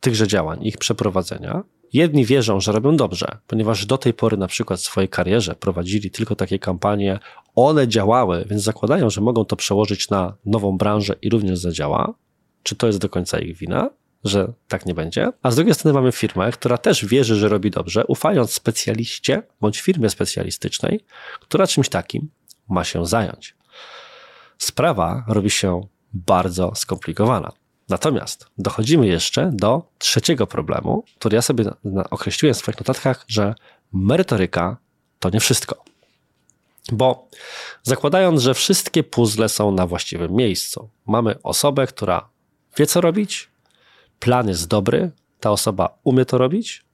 tychże 0.00 0.28
działań, 0.28 0.66
ich 0.66 0.78
przeprowadzenia. 0.78 1.62
Jedni 1.92 2.24
wierzą, 2.24 2.60
że 2.60 2.72
robią 2.72 2.96
dobrze, 2.96 3.38
ponieważ 3.46 3.86
do 3.86 3.98
tej 3.98 4.14
pory 4.14 4.36
na 4.36 4.46
przykład 4.46 4.80
w 4.80 4.82
swojej 4.82 5.08
karierze 5.08 5.54
prowadzili 5.54 6.10
tylko 6.10 6.36
takie 6.36 6.58
kampanie, 6.58 7.18
one 7.54 7.88
działały, 7.88 8.44
więc 8.50 8.62
zakładają, 8.62 9.10
że 9.10 9.20
mogą 9.20 9.44
to 9.44 9.56
przełożyć 9.56 10.10
na 10.10 10.36
nową 10.44 10.78
branżę 10.78 11.14
i 11.22 11.30
również 11.30 11.58
zadziała. 11.58 12.14
Czy 12.62 12.76
to 12.76 12.86
jest 12.86 12.98
do 12.98 13.08
końca 13.08 13.38
ich 13.38 13.56
wina? 13.56 13.90
Że 14.24 14.52
tak 14.68 14.86
nie 14.86 14.94
będzie. 14.94 15.32
A 15.42 15.50
z 15.50 15.56
drugiej 15.56 15.74
strony 15.74 15.94
mamy 15.94 16.12
firmę, 16.12 16.52
która 16.52 16.78
też 16.78 17.06
wierzy, 17.06 17.36
że 17.36 17.48
robi 17.48 17.70
dobrze, 17.70 18.04
ufając 18.06 18.52
specjaliście 18.52 19.42
bądź 19.60 19.80
firmie 19.80 20.10
specjalistycznej, 20.10 21.00
która 21.40 21.66
czymś 21.66 21.88
takim 21.88 22.30
ma 22.68 22.84
się 22.84 23.06
zająć. 23.06 23.56
Sprawa 24.58 25.24
robi 25.28 25.50
się 25.50 25.80
bardzo 26.12 26.74
skomplikowana. 26.74 27.52
Natomiast 27.88 28.46
dochodzimy 28.58 29.06
jeszcze 29.06 29.50
do 29.54 29.82
trzeciego 29.98 30.46
problemu, 30.46 31.04
który 31.18 31.34
ja 31.34 31.42
sobie 31.42 31.64
określiłem 32.10 32.54
w 32.54 32.58
swoich 32.58 32.78
notatkach, 32.78 33.24
że 33.28 33.54
merytoryka 33.92 34.76
to 35.18 35.30
nie 35.30 35.40
wszystko. 35.40 35.84
Bo 36.92 37.28
zakładając, 37.82 38.42
że 38.42 38.54
wszystkie 38.54 39.02
puzzle 39.02 39.48
są 39.48 39.72
na 39.72 39.86
właściwym 39.86 40.32
miejscu, 40.32 40.90
mamy 41.06 41.42
osobę, 41.42 41.86
która 41.86 42.28
wie 42.78 42.86
co 42.86 43.00
robić, 43.00 43.49
plan 44.20 44.48
jest 44.48 44.68
dobry, 44.68 45.10
ta 45.40 45.50
osoba 45.50 45.98
umie 46.04 46.24
to 46.24 46.38
robić 46.38 46.84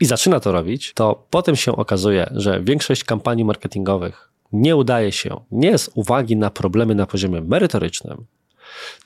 i 0.00 0.04
zaczyna 0.04 0.40
to 0.40 0.52
robić, 0.52 0.92
to 0.94 1.26
potem 1.30 1.56
się 1.56 1.76
okazuje, 1.76 2.30
że 2.34 2.62
większość 2.62 3.04
kampanii 3.04 3.44
marketingowych 3.44 4.30
nie 4.52 4.76
udaje 4.76 5.12
się 5.12 5.40
nie 5.50 5.78
z 5.78 5.90
uwagi 5.94 6.36
na 6.36 6.50
problemy 6.50 6.94
na 6.94 7.06
poziomie 7.06 7.40
merytorycznym, 7.40 8.26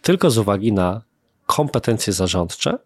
tylko 0.03 0.31
z 0.31 0.39
uwagi 0.39 0.73
na 0.73 1.03
kompetencje 1.47 2.13
zarządcze 2.13 2.79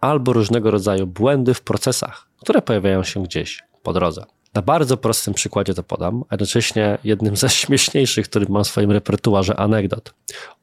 albo 0.00 0.32
różnego 0.32 0.70
rodzaju 0.70 1.06
błędy 1.06 1.54
w 1.54 1.60
procesach, 1.60 2.28
które 2.40 2.62
pojawiają 2.62 3.02
się 3.04 3.22
gdzieś 3.22 3.62
po 3.82 3.92
drodze. 3.92 4.24
Na 4.54 4.62
bardzo 4.62 4.96
prostym 4.96 5.34
przykładzie 5.34 5.74
to 5.74 5.82
podam, 5.82 6.24
a 6.28 6.34
jednocześnie 6.34 6.98
jednym 7.04 7.36
ze 7.36 7.48
śmieszniejszych, 7.60 8.28
który 8.28 8.46
mam 8.48 8.64
w 8.64 8.66
swoim 8.66 8.90
repertuarze 8.90 9.56
anegdot. 9.56 10.14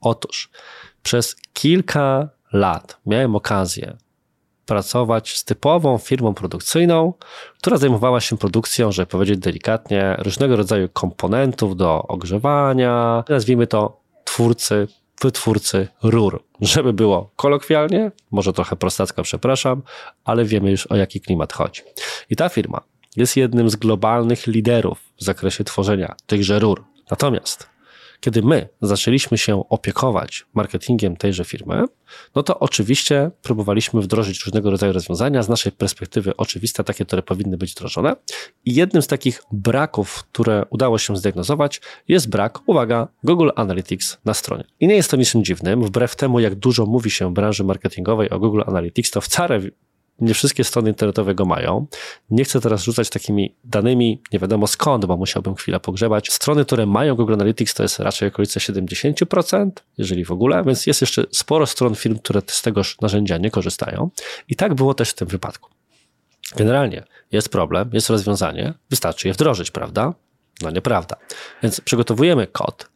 Otóż 0.01 0.49
przez 1.03 1.35
kilka 1.53 2.29
lat 2.55 2.97
miałem 3.05 3.35
okazję 3.35 3.97
pracować 4.65 5.37
z 5.37 5.43
typową 5.43 5.97
firmą 5.97 6.33
produkcyjną, 6.33 7.13
która 7.57 7.77
zajmowała 7.77 8.21
się 8.21 8.37
produkcją, 8.37 8.91
żeby 8.91 9.05
powiedzieć 9.05 9.39
delikatnie, 9.39 10.15
różnego 10.19 10.55
rodzaju 10.55 10.89
komponentów 10.89 11.75
do 11.75 12.03
ogrzewania, 12.03 13.23
nazwijmy 13.29 13.67
to 13.67 14.01
twórcy, 14.23 14.87
wytwórcy 15.21 15.87
rur. 16.03 16.43
Żeby 16.61 16.93
było 16.93 17.29
kolokwialnie, 17.35 18.11
może 18.31 18.53
trochę 18.53 18.75
prostacko, 18.75 19.23
przepraszam, 19.23 19.81
ale 20.23 20.45
wiemy 20.45 20.71
już 20.71 20.87
o 20.87 20.95
jaki 20.95 21.21
klimat 21.21 21.53
chodzi. 21.53 21.81
I 22.29 22.35
ta 22.35 22.49
firma 22.49 22.81
jest 23.15 23.37
jednym 23.37 23.69
z 23.69 23.75
globalnych 23.75 24.47
liderów 24.47 24.99
w 25.17 25.23
zakresie 25.23 25.63
tworzenia 25.63 26.15
tychże 26.27 26.59
rur. 26.59 26.83
Natomiast 27.11 27.74
kiedy 28.19 28.41
my 28.41 28.69
zaczęliśmy 28.81 29.37
się 29.37 29.69
opiekować 29.69 30.45
marketingiem 30.53 31.17
tejże 31.17 31.45
firmy, 31.45 31.83
no 32.35 32.43
to 32.43 32.59
oczywiście 32.59 33.31
próbowaliśmy 33.41 34.01
wdrożyć 34.01 34.45
różnego 34.45 34.71
rodzaju 34.71 34.93
rozwiązania, 34.93 35.43
z 35.43 35.49
naszej 35.49 35.71
perspektywy 35.71 36.37
oczywiste, 36.37 36.83
takie, 36.83 37.05
które 37.05 37.23
powinny 37.23 37.57
być 37.57 37.71
wdrożone. 37.71 38.15
I 38.65 38.75
jednym 38.75 39.01
z 39.01 39.07
takich 39.07 39.43
braków, 39.51 40.23
które 40.23 40.65
udało 40.69 40.97
się 40.97 41.17
zdiagnozować, 41.17 41.81
jest 42.07 42.29
brak, 42.29 42.59
uwaga, 42.65 43.07
Google 43.23 43.49
Analytics 43.55 44.17
na 44.25 44.33
stronie. 44.33 44.63
I 44.79 44.87
nie 44.87 44.95
jest 44.95 45.11
to 45.11 45.17
niczym 45.17 45.43
dziwnym, 45.43 45.83
wbrew 45.83 46.15
temu, 46.15 46.39
jak 46.39 46.55
dużo 46.55 46.85
mówi 46.85 47.11
się 47.11 47.29
w 47.29 47.33
branży 47.33 47.63
marketingowej 47.63 48.29
o 48.29 48.39
Google 48.39 48.61
Analytics, 48.65 49.11
to 49.11 49.21
wcale 49.21 49.59
nie 50.19 50.33
wszystkie 50.33 50.63
strony 50.63 50.89
internetowe 50.89 51.35
go 51.35 51.45
mają. 51.45 51.87
Nie 52.29 52.43
chcę 52.43 52.61
teraz 52.61 52.83
rzucać 52.83 53.09
takimi 53.09 53.55
danymi, 53.63 54.21
nie 54.33 54.39
wiadomo 54.39 54.67
skąd, 54.67 55.05
bo 55.05 55.17
musiałbym 55.17 55.55
chwilę 55.55 55.79
pogrzebać. 55.79 56.31
Strony, 56.31 56.65
które 56.65 56.85
mają 56.85 57.15
Google 57.15 57.33
Analytics 57.33 57.73
to 57.73 57.83
jest 57.83 57.99
raczej 57.99 58.27
okolice 58.27 58.59
70%, 58.59 59.71
jeżeli 59.97 60.25
w 60.25 60.31
ogóle, 60.31 60.63
więc 60.63 60.85
jest 60.85 61.01
jeszcze 61.01 61.25
sporo 61.31 61.65
stron 61.65 61.95
firm, 61.95 62.19
które 62.19 62.41
z 62.47 62.61
tegoż 62.61 63.01
narzędzia 63.01 63.37
nie 63.37 63.51
korzystają. 63.51 64.09
I 64.49 64.55
tak 64.55 64.73
było 64.73 64.93
też 64.93 65.09
w 65.09 65.13
tym 65.13 65.27
wypadku. 65.27 65.69
Generalnie 66.55 67.03
jest 67.31 67.49
problem, 67.49 67.89
jest 67.93 68.09
rozwiązanie, 68.09 68.73
wystarczy 68.89 69.27
je 69.27 69.33
wdrożyć, 69.33 69.71
prawda? 69.71 70.13
No 70.61 70.71
nieprawda. 70.71 71.15
Więc 71.63 71.81
przygotowujemy 71.81 72.47
kod, 72.47 72.89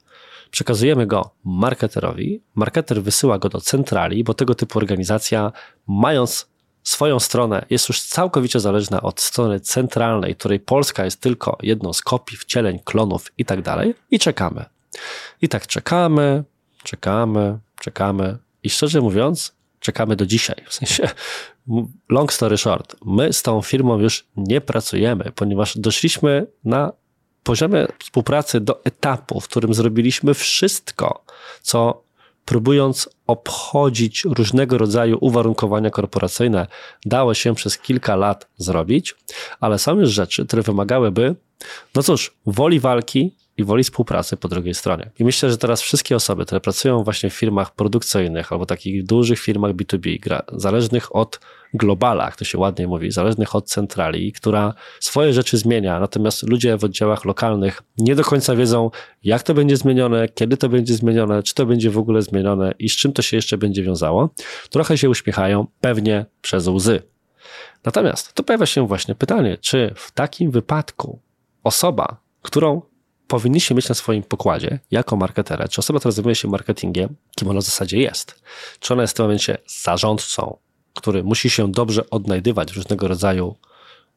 Przekazujemy 0.52 1.08
go 1.08 1.32
marketerowi, 1.46 2.42
marketer 2.56 3.04
wysyła 3.04 3.40
go 3.40 3.50
do 3.50 3.62
centrali, 3.62 4.24
bo 4.24 4.34
tego 4.34 4.56
typu 4.56 4.80
organizacja, 4.80 5.52
mając 5.88 6.49
swoją 6.90 7.20
stronę, 7.20 7.66
jest 7.70 7.90
już 7.90 8.02
całkowicie 8.02 8.60
zależna 8.60 9.02
od 9.02 9.22
strony 9.22 9.60
centralnej, 9.60 10.36
której 10.36 10.60
Polska 10.60 11.06
jest 11.06 11.22
tylko 11.22 11.58
jedną 11.62 11.94
z 11.94 12.02
kopii, 12.02 12.38
wcieleń, 12.38 12.80
klonów 12.86 13.32
i 13.38 13.46
tak 13.46 13.62
dalej. 13.62 13.96
I 14.12 14.20
czekamy. 14.20 14.66
I 15.42 15.50
tak 15.50 15.68
czekamy, 15.68 16.44
czekamy, 16.84 17.60
czekamy. 17.82 18.38
I 18.64 18.70
szczerze 18.70 19.02
mówiąc, 19.02 19.56
czekamy 19.80 20.16
do 20.16 20.26
dzisiaj. 20.26 20.64
W 20.68 20.74
sensie, 20.74 21.10
long 22.10 22.34
story 22.34 22.58
short, 22.58 22.96
my 23.06 23.34
z 23.34 23.44
tą 23.44 23.62
firmą 23.62 24.00
już 24.00 24.28
nie 24.38 24.62
pracujemy, 24.62 25.32
ponieważ 25.36 25.78
doszliśmy 25.78 26.48
na 26.64 26.92
poziomie 27.44 27.88
współpracy 28.00 28.60
do 28.60 28.84
etapu, 28.84 29.40
w 29.40 29.48
którym 29.48 29.74
zrobiliśmy 29.74 30.34
wszystko, 30.34 31.24
co 31.62 32.04
próbując 32.50 33.10
obchodzić 33.28 34.24
różnego 34.26 34.78
rodzaju 34.78 35.18
uwarunkowania 35.22 35.90
korporacyjne, 35.90 36.68
dało 37.06 37.34
się 37.34 37.56
przez 37.56 37.78
kilka 37.78 38.16
lat 38.16 38.48
zrobić, 38.58 39.16
ale 39.60 39.80
są 39.80 40.00
już 40.00 40.10
rzeczy, 40.10 40.46
które 40.46 40.62
wymagałyby, 40.62 41.36
no 41.96 42.04
cóż, 42.04 42.34
woli 42.46 42.80
walki 42.80 43.36
i 43.60 43.64
woli 43.64 43.84
współpracy 43.84 44.38
po 44.38 44.48
drugiej 44.48 44.74
stronie. 44.74 45.12
I 45.20 45.24
myślę, 45.24 45.52
że 45.52 45.58
teraz 45.58 45.82
wszystkie 45.82 46.16
osoby, 46.16 46.46
które 46.46 46.62
pracują 46.62 47.04
właśnie 47.04 47.30
w 47.30 47.34
firmach 47.34 47.76
produkcyjnych 47.76 48.52
albo 48.52 48.66
takich 48.66 49.06
dużych 49.06 49.40
firmach 49.40 49.72
B2B, 49.72 50.40
zależnych 50.54 51.16
od 51.16 51.40
globala, 51.74 52.26
jak 52.26 52.36
to 52.36 52.46
się 52.46 52.58
ładnie 52.58 52.88
mówi, 52.88 53.12
zależnych 53.12 53.56
od 53.56 53.70
centrali, 53.70 54.32
która 54.32 54.74
swoje 55.00 55.34
rzeczy 55.34 55.58
zmienia, 55.58 56.00
natomiast 56.00 56.44
ludzie 56.44 56.78
w 56.78 56.84
oddziałach 56.84 57.26
lokalnych 57.26 57.82
nie 57.98 58.16
do 58.16 58.24
końca 58.24 58.56
wiedzą, 58.56 58.92
jak 59.24 59.44
to 59.44 59.54
będzie 59.54 59.78
zmienione, 59.78 60.28
kiedy 60.28 60.58
to 60.58 60.70
będzie 60.70 60.94
zmienione, 60.94 61.44
czy 61.44 61.56
to 61.56 61.66
będzie 61.66 61.90
w 61.90 61.98
ogóle 61.98 62.22
zmienione 62.22 62.74
i 62.80 62.90
z 62.90 62.96
czym 62.96 63.14
to 63.14 63.22
się 63.22 63.38
jeszcze 63.38 63.58
będzie 63.58 63.84
wiązało, 63.84 64.30
trochę 64.70 64.98
się 64.98 65.10
uśmiechają, 65.10 65.68
pewnie 65.82 66.26
przez 66.42 66.68
łzy. 66.68 67.02
Natomiast 67.86 68.34
tu 68.34 68.44
pojawia 68.44 68.66
się 68.66 68.88
właśnie 68.88 69.16
pytanie, 69.16 69.58
czy 69.62 69.94
w 69.96 70.12
takim 70.12 70.52
wypadku 70.52 71.20
osoba, 71.64 72.18
którą 72.42 72.82
powinniście 73.30 73.76
mieć 73.76 73.90
na 73.90 73.96
swoim 73.96 74.24
pokładzie 74.24 74.80
jako 74.92 75.16
marketera, 75.16 75.68
czy 75.68 75.80
osoba, 75.80 76.00
która 76.00 76.12
zajmuje 76.12 76.36
się 76.36 76.48
marketingiem, 76.48 77.16
kim 77.36 77.50
ona 77.50 77.62
w 77.62 77.64
zasadzie 77.64 77.98
jest. 77.98 78.42
Czy 78.80 78.94
ona 78.94 79.02
jest 79.04 79.14
w 79.14 79.18
tym 79.18 79.24
momencie 79.26 79.58
zarządcą, 79.84 80.58
który 80.94 81.24
musi 81.24 81.50
się 81.50 81.72
dobrze 81.72 82.10
odnajdywać 82.10 82.72
w 82.72 82.76
różnego 82.76 83.08
rodzaju, 83.08 83.56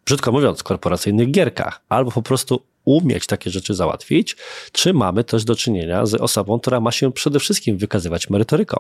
brzydko 0.05 0.33
mówiąc, 0.33 0.63
korporacyjnych 0.63 1.31
gierkach, 1.31 1.81
albo 1.89 2.11
po 2.11 2.23
prostu 2.23 2.63
umieć 2.85 3.27
takie 3.27 3.51
rzeczy 3.51 3.75
załatwić, 3.75 4.37
czy 4.73 4.95
mamy 4.95 5.25
też 5.25 5.45
do 5.45 5.57
czynienia 5.57 6.07
z 6.07 6.15
osobą, 6.15 6.61
która 6.61 6.81
ma 6.81 6.93
się 6.93 7.13
przede 7.13 7.41
wszystkim 7.41 7.79
wykazywać 7.79 8.31
merytoryką. 8.31 8.77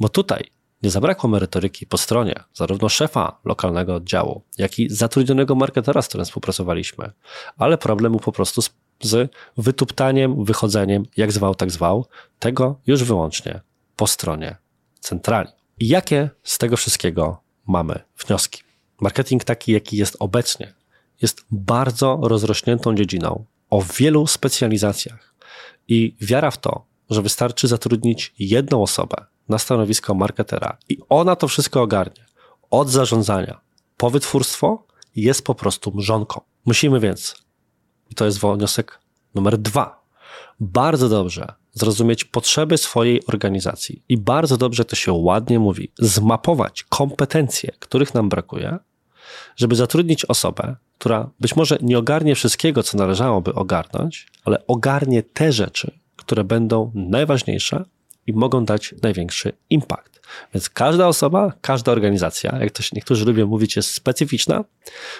Bo 0.00 0.08
tutaj 0.08 0.50
nie 0.82 0.90
zabrakło 0.90 1.30
merytoryki 1.30 1.86
po 1.86 1.98
stronie 1.98 2.34
zarówno 2.54 2.88
szefa 2.88 3.40
lokalnego 3.44 3.94
oddziału, 3.94 4.42
jak 4.58 4.78
i 4.78 4.90
zatrudnionego 4.90 5.54
marketera, 5.54 6.02
z 6.02 6.08
którym 6.08 6.24
współpracowaliśmy, 6.24 7.10
ale 7.56 7.78
problemu 7.78 8.18
po 8.18 8.32
prostu 8.32 8.62
z, 9.00 9.32
wytuptaniem, 9.56 10.44
wychodzeniem, 10.44 11.06
jak 11.16 11.32
zwał, 11.32 11.54
tak 11.54 11.70
zwał, 11.70 12.06
tego 12.38 12.80
już 12.86 13.04
wyłącznie 13.04 13.60
po 13.96 14.06
stronie 14.06 14.56
centrali. 15.00 15.48
I 15.78 15.88
jakie 15.88 16.30
z 16.42 16.58
tego 16.58 16.76
wszystkiego 16.76 17.40
mamy 17.66 18.00
wnioski? 18.18 18.62
Marketing 19.00 19.44
taki, 19.44 19.72
jaki 19.72 19.96
jest 19.96 20.16
obecnie, 20.18 20.74
jest 21.22 21.44
bardzo 21.50 22.18
rozrośniętą 22.22 22.94
dziedziną 22.94 23.44
o 23.70 23.82
wielu 23.82 24.26
specjalizacjach 24.26 25.34
i 25.88 26.16
wiara 26.20 26.50
w 26.50 26.58
to, 26.58 26.84
że 27.10 27.22
wystarczy 27.22 27.68
zatrudnić 27.68 28.34
jedną 28.38 28.82
osobę 28.82 29.16
na 29.48 29.58
stanowisko 29.58 30.14
marketera 30.14 30.78
i 30.88 30.98
ona 31.08 31.36
to 31.36 31.48
wszystko 31.48 31.82
ogarnie. 31.82 32.26
Od 32.70 32.90
zarządzania 32.90 33.60
po 33.96 34.10
wytwórstwo 34.10 34.86
jest 35.16 35.44
po 35.44 35.54
prostu 35.54 35.92
mrzonką. 35.94 36.40
Musimy 36.64 37.00
więc, 37.00 37.34
i 38.10 38.14
to 38.14 38.24
jest 38.24 38.40
wniosek 38.40 39.00
numer 39.34 39.58
dwa, 39.58 40.02
bardzo 40.60 41.08
dobrze 41.08 41.52
zrozumieć 41.72 42.24
potrzeby 42.24 42.78
swojej 42.78 43.26
organizacji 43.26 44.02
i 44.08 44.16
bardzo 44.16 44.56
dobrze 44.56 44.84
to 44.84 44.96
się 44.96 45.12
ładnie 45.12 45.58
mówi, 45.58 45.92
zmapować 45.98 46.82
kompetencje, 46.82 47.72
których 47.78 48.14
nam 48.14 48.28
brakuje, 48.28 48.78
żeby 49.56 49.76
zatrudnić 49.76 50.24
osobę, 50.24 50.76
która 50.98 51.30
być 51.40 51.56
może 51.56 51.78
nie 51.82 51.98
ogarnie 51.98 52.34
wszystkiego, 52.34 52.82
co 52.82 52.98
należałoby 52.98 53.54
ogarnąć, 53.54 54.26
ale 54.44 54.66
ogarnie 54.66 55.22
te 55.22 55.52
rzeczy, 55.52 55.98
które 56.16 56.44
będą 56.44 56.92
najważniejsze 56.94 57.84
i 58.28 58.32
mogą 58.32 58.64
dać 58.64 58.94
największy 59.02 59.52
impact. 59.70 60.20
Więc 60.54 60.70
każda 60.70 61.06
osoba, 61.06 61.52
każda 61.60 61.92
organizacja, 61.92 62.58
jak 62.60 62.70
to 62.70 62.82
niektórzy 62.92 63.24
lubią 63.24 63.46
mówić, 63.46 63.76
jest 63.76 63.94
specyficzna, 63.94 64.64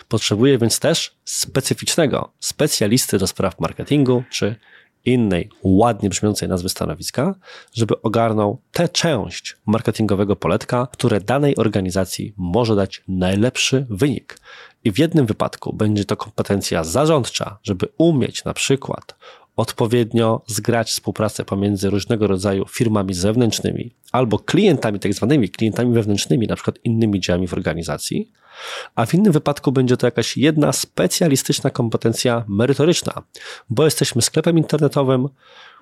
potrzebuje 0.08 0.58
więc 0.58 0.80
też 0.80 1.16
specyficznego 1.24 2.32
specjalisty 2.40 3.18
do 3.18 3.26
spraw 3.26 3.60
marketingu 3.60 4.22
czy 4.30 4.56
innej, 5.04 5.50
ładnie 5.62 6.08
brzmiącej 6.08 6.48
nazwy 6.48 6.68
stanowiska, 6.68 7.34
żeby 7.72 8.02
ogarnął 8.02 8.60
tę 8.72 8.88
część 8.88 9.56
marketingowego 9.66 10.36
poletka, 10.36 10.88
które 10.92 11.20
danej 11.20 11.56
organizacji 11.56 12.34
może 12.36 12.76
dać 12.76 13.02
najlepszy 13.08 13.86
wynik. 13.90 14.38
I 14.84 14.92
w 14.92 14.98
jednym 14.98 15.26
wypadku 15.26 15.72
będzie 15.72 16.04
to 16.04 16.16
kompetencja 16.16 16.84
zarządcza, 16.84 17.58
żeby 17.62 17.88
umieć 17.98 18.44
na 18.44 18.54
przykład 18.54 19.14
odpowiednio 19.58 20.42
zgrać 20.46 20.90
współpracę 20.90 21.44
pomiędzy 21.44 21.90
różnego 21.90 22.26
rodzaju 22.26 22.64
firmami 22.68 23.14
zewnętrznymi 23.14 23.90
albo 24.12 24.38
klientami, 24.38 25.00
tak 25.00 25.14
zwanymi 25.14 25.48
klientami 25.48 25.94
wewnętrznymi, 25.94 26.46
na 26.46 26.54
przykład 26.54 26.76
innymi 26.84 27.20
działami 27.20 27.48
w 27.48 27.52
organizacji, 27.52 28.32
a 28.94 29.06
w 29.06 29.14
innym 29.14 29.32
wypadku 29.32 29.72
będzie 29.72 29.96
to 29.96 30.06
jakaś 30.06 30.36
jedna 30.36 30.72
specjalistyczna 30.72 31.70
kompetencja 31.70 32.44
merytoryczna, 32.48 33.22
bo 33.70 33.84
jesteśmy 33.84 34.22
sklepem 34.22 34.58
internetowym, 34.58 35.28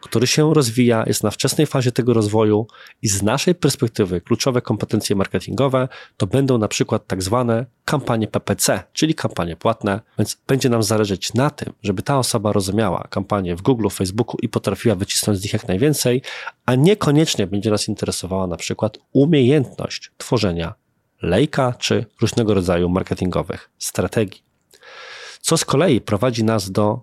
który 0.03 0.27
się 0.27 0.55
rozwija, 0.55 1.05
jest 1.07 1.23
na 1.23 1.31
wczesnej 1.31 1.67
fazie 1.67 1.93
tego 1.93 2.15
rozwoju 2.15 2.67
i 3.03 3.09
z 3.09 3.23
naszej 3.23 3.55
perspektywy 3.55 4.21
kluczowe 4.21 4.63
kompetencje 4.63 5.17
marketingowe 5.17 5.89
to 6.17 6.27
będą 6.27 6.59
na 6.59 6.69
przykład 6.69 7.07
tak 7.07 7.23
zwane 7.23 7.67
kampanie 7.85 8.29
PPC, 8.29 8.83
czyli 8.93 9.15
kampanie 9.15 9.57
płatne, 9.57 10.01
więc 10.19 10.39
będzie 10.47 10.69
nam 10.69 10.83
zależeć 10.83 11.35
na 11.35 11.51
tym, 11.51 11.73
żeby 11.83 12.03
ta 12.03 12.19
osoba 12.19 12.53
rozumiała 12.53 13.07
kampanie 13.11 13.57
w 13.57 13.63
Google, 13.63 13.89
Facebooku 13.89 14.37
i 14.43 14.49
potrafiła 14.49 14.95
wycisnąć 14.95 15.39
z 15.39 15.43
nich 15.43 15.53
jak 15.53 15.69
najwięcej, 15.69 16.23
a 16.67 16.75
niekoniecznie 16.75 17.47
będzie 17.47 17.71
nas 17.71 17.89
interesowała 17.89 18.47
na 18.47 18.57
przykład 18.57 18.99
umiejętność 19.13 20.13
tworzenia 20.19 20.75
lejka 21.23 21.73
czy 21.79 22.07
różnego 22.21 22.55
rodzaju 22.55 22.89
marketingowych 22.89 23.71
strategii. 23.79 24.43
Co 25.41 25.57
z 25.57 25.65
kolei 25.65 26.01
prowadzi 26.01 26.45
nas 26.45 26.71
do 26.71 27.01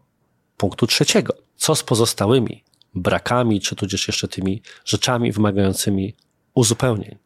punktu 0.58 0.88
trzeciego. 0.88 1.34
Co 1.56 1.76
z 1.76 1.84
pozostałymi 1.84 2.64
brakami, 2.96 3.62
czy 3.62 3.76
tudzież 3.76 4.08
jeszcze 4.08 4.28
tymi 4.28 4.62
rzeczami 4.86 5.32
wymagającymi 5.32 6.16
uzupełnień? 6.54 7.18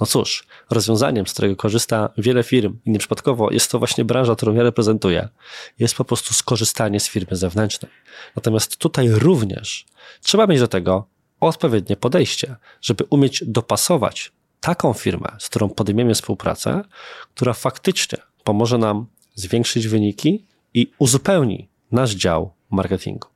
No 0.00 0.06
cóż, 0.06 0.46
rozwiązaniem, 0.70 1.26
z 1.26 1.32
którego 1.32 1.56
korzysta 1.56 2.10
wiele 2.18 2.42
firm 2.42 2.78
i 2.84 2.90
nieprzypadkowo 2.90 3.50
jest 3.50 3.70
to 3.70 3.78
właśnie 3.78 4.04
branża, 4.04 4.36
którą 4.36 4.54
ja 4.54 4.62
reprezentuję, 4.62 5.28
jest 5.78 5.94
po 5.94 6.04
prostu 6.04 6.34
skorzystanie 6.34 7.00
z 7.00 7.08
firmy 7.08 7.36
zewnętrznej. 7.36 7.90
Natomiast 8.36 8.76
tutaj 8.76 9.08
również 9.08 9.86
trzeba 10.22 10.46
mieć 10.46 10.60
do 10.60 10.68
tego 10.68 11.06
odpowiednie 11.40 11.96
podejście, 11.96 12.56
żeby 12.80 13.04
umieć 13.10 13.44
dopasować 13.46 14.32
taką 14.60 14.92
firmę, 14.92 15.28
z 15.38 15.48
którą 15.48 15.68
podejmiemy 15.68 16.14
współpracę, 16.14 16.82
która 17.34 17.52
faktycznie 17.52 18.18
pomoże 18.44 18.78
nam 18.78 19.06
zwiększyć 19.34 19.88
wyniki 19.88 20.46
i 20.74 20.90
uzupełni 20.98 21.68
nasz 21.92 22.14
dział 22.14 22.52
marketingu. 22.70 23.28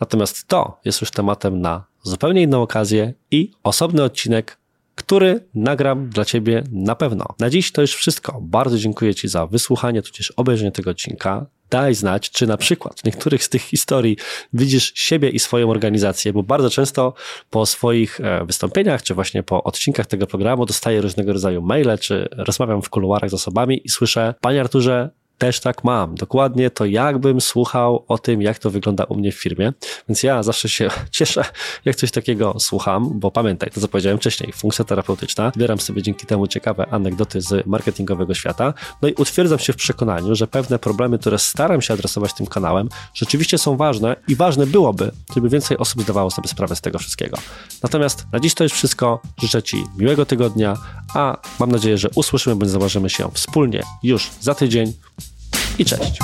Natomiast 0.00 0.48
to 0.48 0.80
jest 0.84 1.00
już 1.00 1.10
tematem 1.10 1.60
na 1.60 1.84
zupełnie 2.02 2.42
inną 2.42 2.62
okazję 2.62 3.14
i 3.30 3.50
osobny 3.62 4.02
odcinek, 4.02 4.58
który 4.94 5.48
nagram 5.54 6.08
dla 6.08 6.24
Ciebie 6.24 6.64
na 6.72 6.94
pewno. 6.94 7.26
Na 7.38 7.50
dziś 7.50 7.72
to 7.72 7.80
już 7.80 7.94
wszystko. 7.94 8.38
Bardzo 8.40 8.78
dziękuję 8.78 9.14
Ci 9.14 9.28
za 9.28 9.46
wysłuchanie, 9.46 10.02
tudzież 10.02 10.30
obejrzenie 10.30 10.72
tego 10.72 10.90
odcinka 10.90 11.46
daj 11.70 11.94
znać, 11.94 12.30
czy 12.30 12.46
na 12.46 12.56
przykład 12.56 13.00
w 13.00 13.04
niektórych 13.04 13.44
z 13.44 13.48
tych 13.48 13.62
historii 13.62 14.16
widzisz 14.52 14.92
siebie 14.94 15.28
i 15.30 15.38
swoją 15.38 15.70
organizację, 15.70 16.32
bo 16.32 16.42
bardzo 16.42 16.70
często 16.70 17.14
po 17.50 17.66
swoich 17.66 18.20
e, 18.20 18.44
wystąpieniach, 18.44 19.02
czy 19.02 19.14
właśnie 19.14 19.42
po 19.42 19.62
odcinkach 19.62 20.06
tego 20.06 20.26
programu 20.26 20.66
dostaję 20.66 21.00
różnego 21.00 21.32
rodzaju 21.32 21.62
maile, 21.62 21.98
czy 22.00 22.28
rozmawiam 22.32 22.82
w 22.82 22.90
kuluarach 22.90 23.30
z 23.30 23.34
osobami 23.34 23.80
i 23.84 23.88
słyszę, 23.88 24.34
panie 24.40 24.60
Arturze, 24.60 25.10
też 25.38 25.60
tak 25.60 25.84
mam. 25.84 26.14
Dokładnie 26.14 26.70
to 26.70 26.84
jakbym 26.84 27.40
słuchał 27.40 28.04
o 28.08 28.18
tym, 28.18 28.42
jak 28.42 28.58
to 28.58 28.70
wygląda 28.70 29.04
u 29.04 29.14
mnie 29.14 29.32
w 29.32 29.34
firmie. 29.34 29.72
Więc 30.08 30.22
ja 30.22 30.42
zawsze 30.42 30.68
się 30.68 30.90
cieszę, 31.10 31.44
jak 31.84 31.96
coś 31.96 32.10
takiego 32.10 32.56
słucham, 32.58 33.10
bo 33.14 33.30
pamiętaj, 33.30 33.70
to 33.70 33.80
co 33.80 33.88
powiedziałem 33.88 34.18
wcześniej, 34.18 34.52
funkcja 34.52 34.84
terapeutyczna. 34.84 35.52
Zbieram 35.54 35.80
sobie 35.80 36.02
dzięki 36.02 36.26
temu 36.26 36.46
ciekawe 36.46 36.86
anegdoty 36.90 37.40
z 37.40 37.66
marketingowego 37.66 38.34
świata. 38.34 38.74
No 39.02 39.08
i 39.08 39.14
utwierdzam 39.14 39.58
się 39.58 39.72
w 39.72 39.76
przekonaniu, 39.76 40.34
że 40.34 40.46
pewne 40.46 40.78
problemy, 40.78 41.18
które 41.18 41.38
staram 41.38 41.82
się 41.82 41.94
adresować 41.94 42.34
tym 42.34 42.46
kanałem, 42.46 42.88
rzeczywiście 43.14 43.58
są 43.58 43.76
ważne 43.76 44.16
i 44.28 44.36
ważne 44.36 44.66
byłoby, 44.66 45.10
żeby 45.34 45.48
więcej 45.48 45.78
osób 45.78 46.02
zdawało 46.02 46.30
sobie 46.30 46.48
sprawę 46.48 46.76
z 46.76 46.80
tego 46.80 46.98
wszystkiego. 46.98 47.38
Natomiast 47.82 48.26
na 48.32 48.40
dziś 48.40 48.54
to 48.54 48.64
już 48.64 48.72
wszystko. 48.72 49.20
Życzę 49.42 49.62
Ci 49.62 49.84
miłego 49.98 50.26
tygodnia, 50.26 50.76
a 51.14 51.36
mam 51.60 51.72
nadzieję, 51.72 51.98
że 51.98 52.08
usłyszymy 52.14 52.56
bądź 52.56 52.70
zobaczymy 52.70 53.10
się 53.10 53.30
wspólnie 53.34 53.82
już 54.02 54.30
za 54.40 54.54
tydzień 54.54 54.92
cześć. 55.84 56.18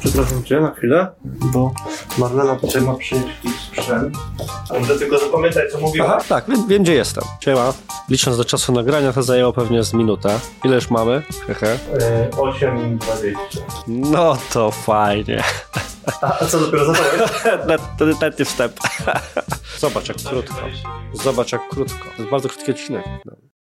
Przepraszam 0.00 0.44
cię 0.44 0.60
na 0.60 0.74
chwilę, 0.74 1.06
bo 1.24 1.72
Marlena 2.18 2.56
tutaj 2.56 2.82
ma 2.82 2.94
przynieść 2.94 3.28
jakiś 3.44 3.60
sprzęt. 3.60 4.16
Dobrze, 4.68 4.98
tylko 4.98 5.18
zapamiętaj 5.18 5.70
co 5.72 5.80
mówiłem. 5.80 6.10
Aha, 6.10 6.20
tak, 6.28 6.44
wiem, 6.48 6.68
wiem 6.68 6.82
gdzie 6.82 6.94
jestem. 6.94 7.24
Siema. 7.40 7.72
Licząc 8.08 8.36
do 8.36 8.44
czasu 8.44 8.72
nagrania, 8.72 9.12
to 9.12 9.22
zajęło 9.22 9.52
pewnie 9.52 9.84
z 9.84 9.92
minutę. 9.92 10.38
Ile 10.64 10.74
już 10.74 10.90
mamy? 10.90 11.22
Hehe. 11.46 11.78
E, 12.00 12.30
8.20. 12.30 13.34
No 13.86 14.36
to 14.52 14.70
fajnie. 14.70 15.42
A, 16.22 16.38
a 16.40 16.46
co 16.46 16.60
dopiero 16.60 16.84
zacząłeś? 16.84 17.12
Net 18.20 18.38
nie 18.38 18.44
wstęp. 18.44 18.72
Zobacz 19.78 20.08
jak 20.08 20.16
krótko. 20.16 20.56
Zobacz 21.14 21.52
jak 21.52 21.68
krótko. 21.68 22.04
To 22.16 22.22
jest 22.22 22.30
bardzo 22.30 22.48
krótki 22.48 22.70
odcinek. 22.70 23.04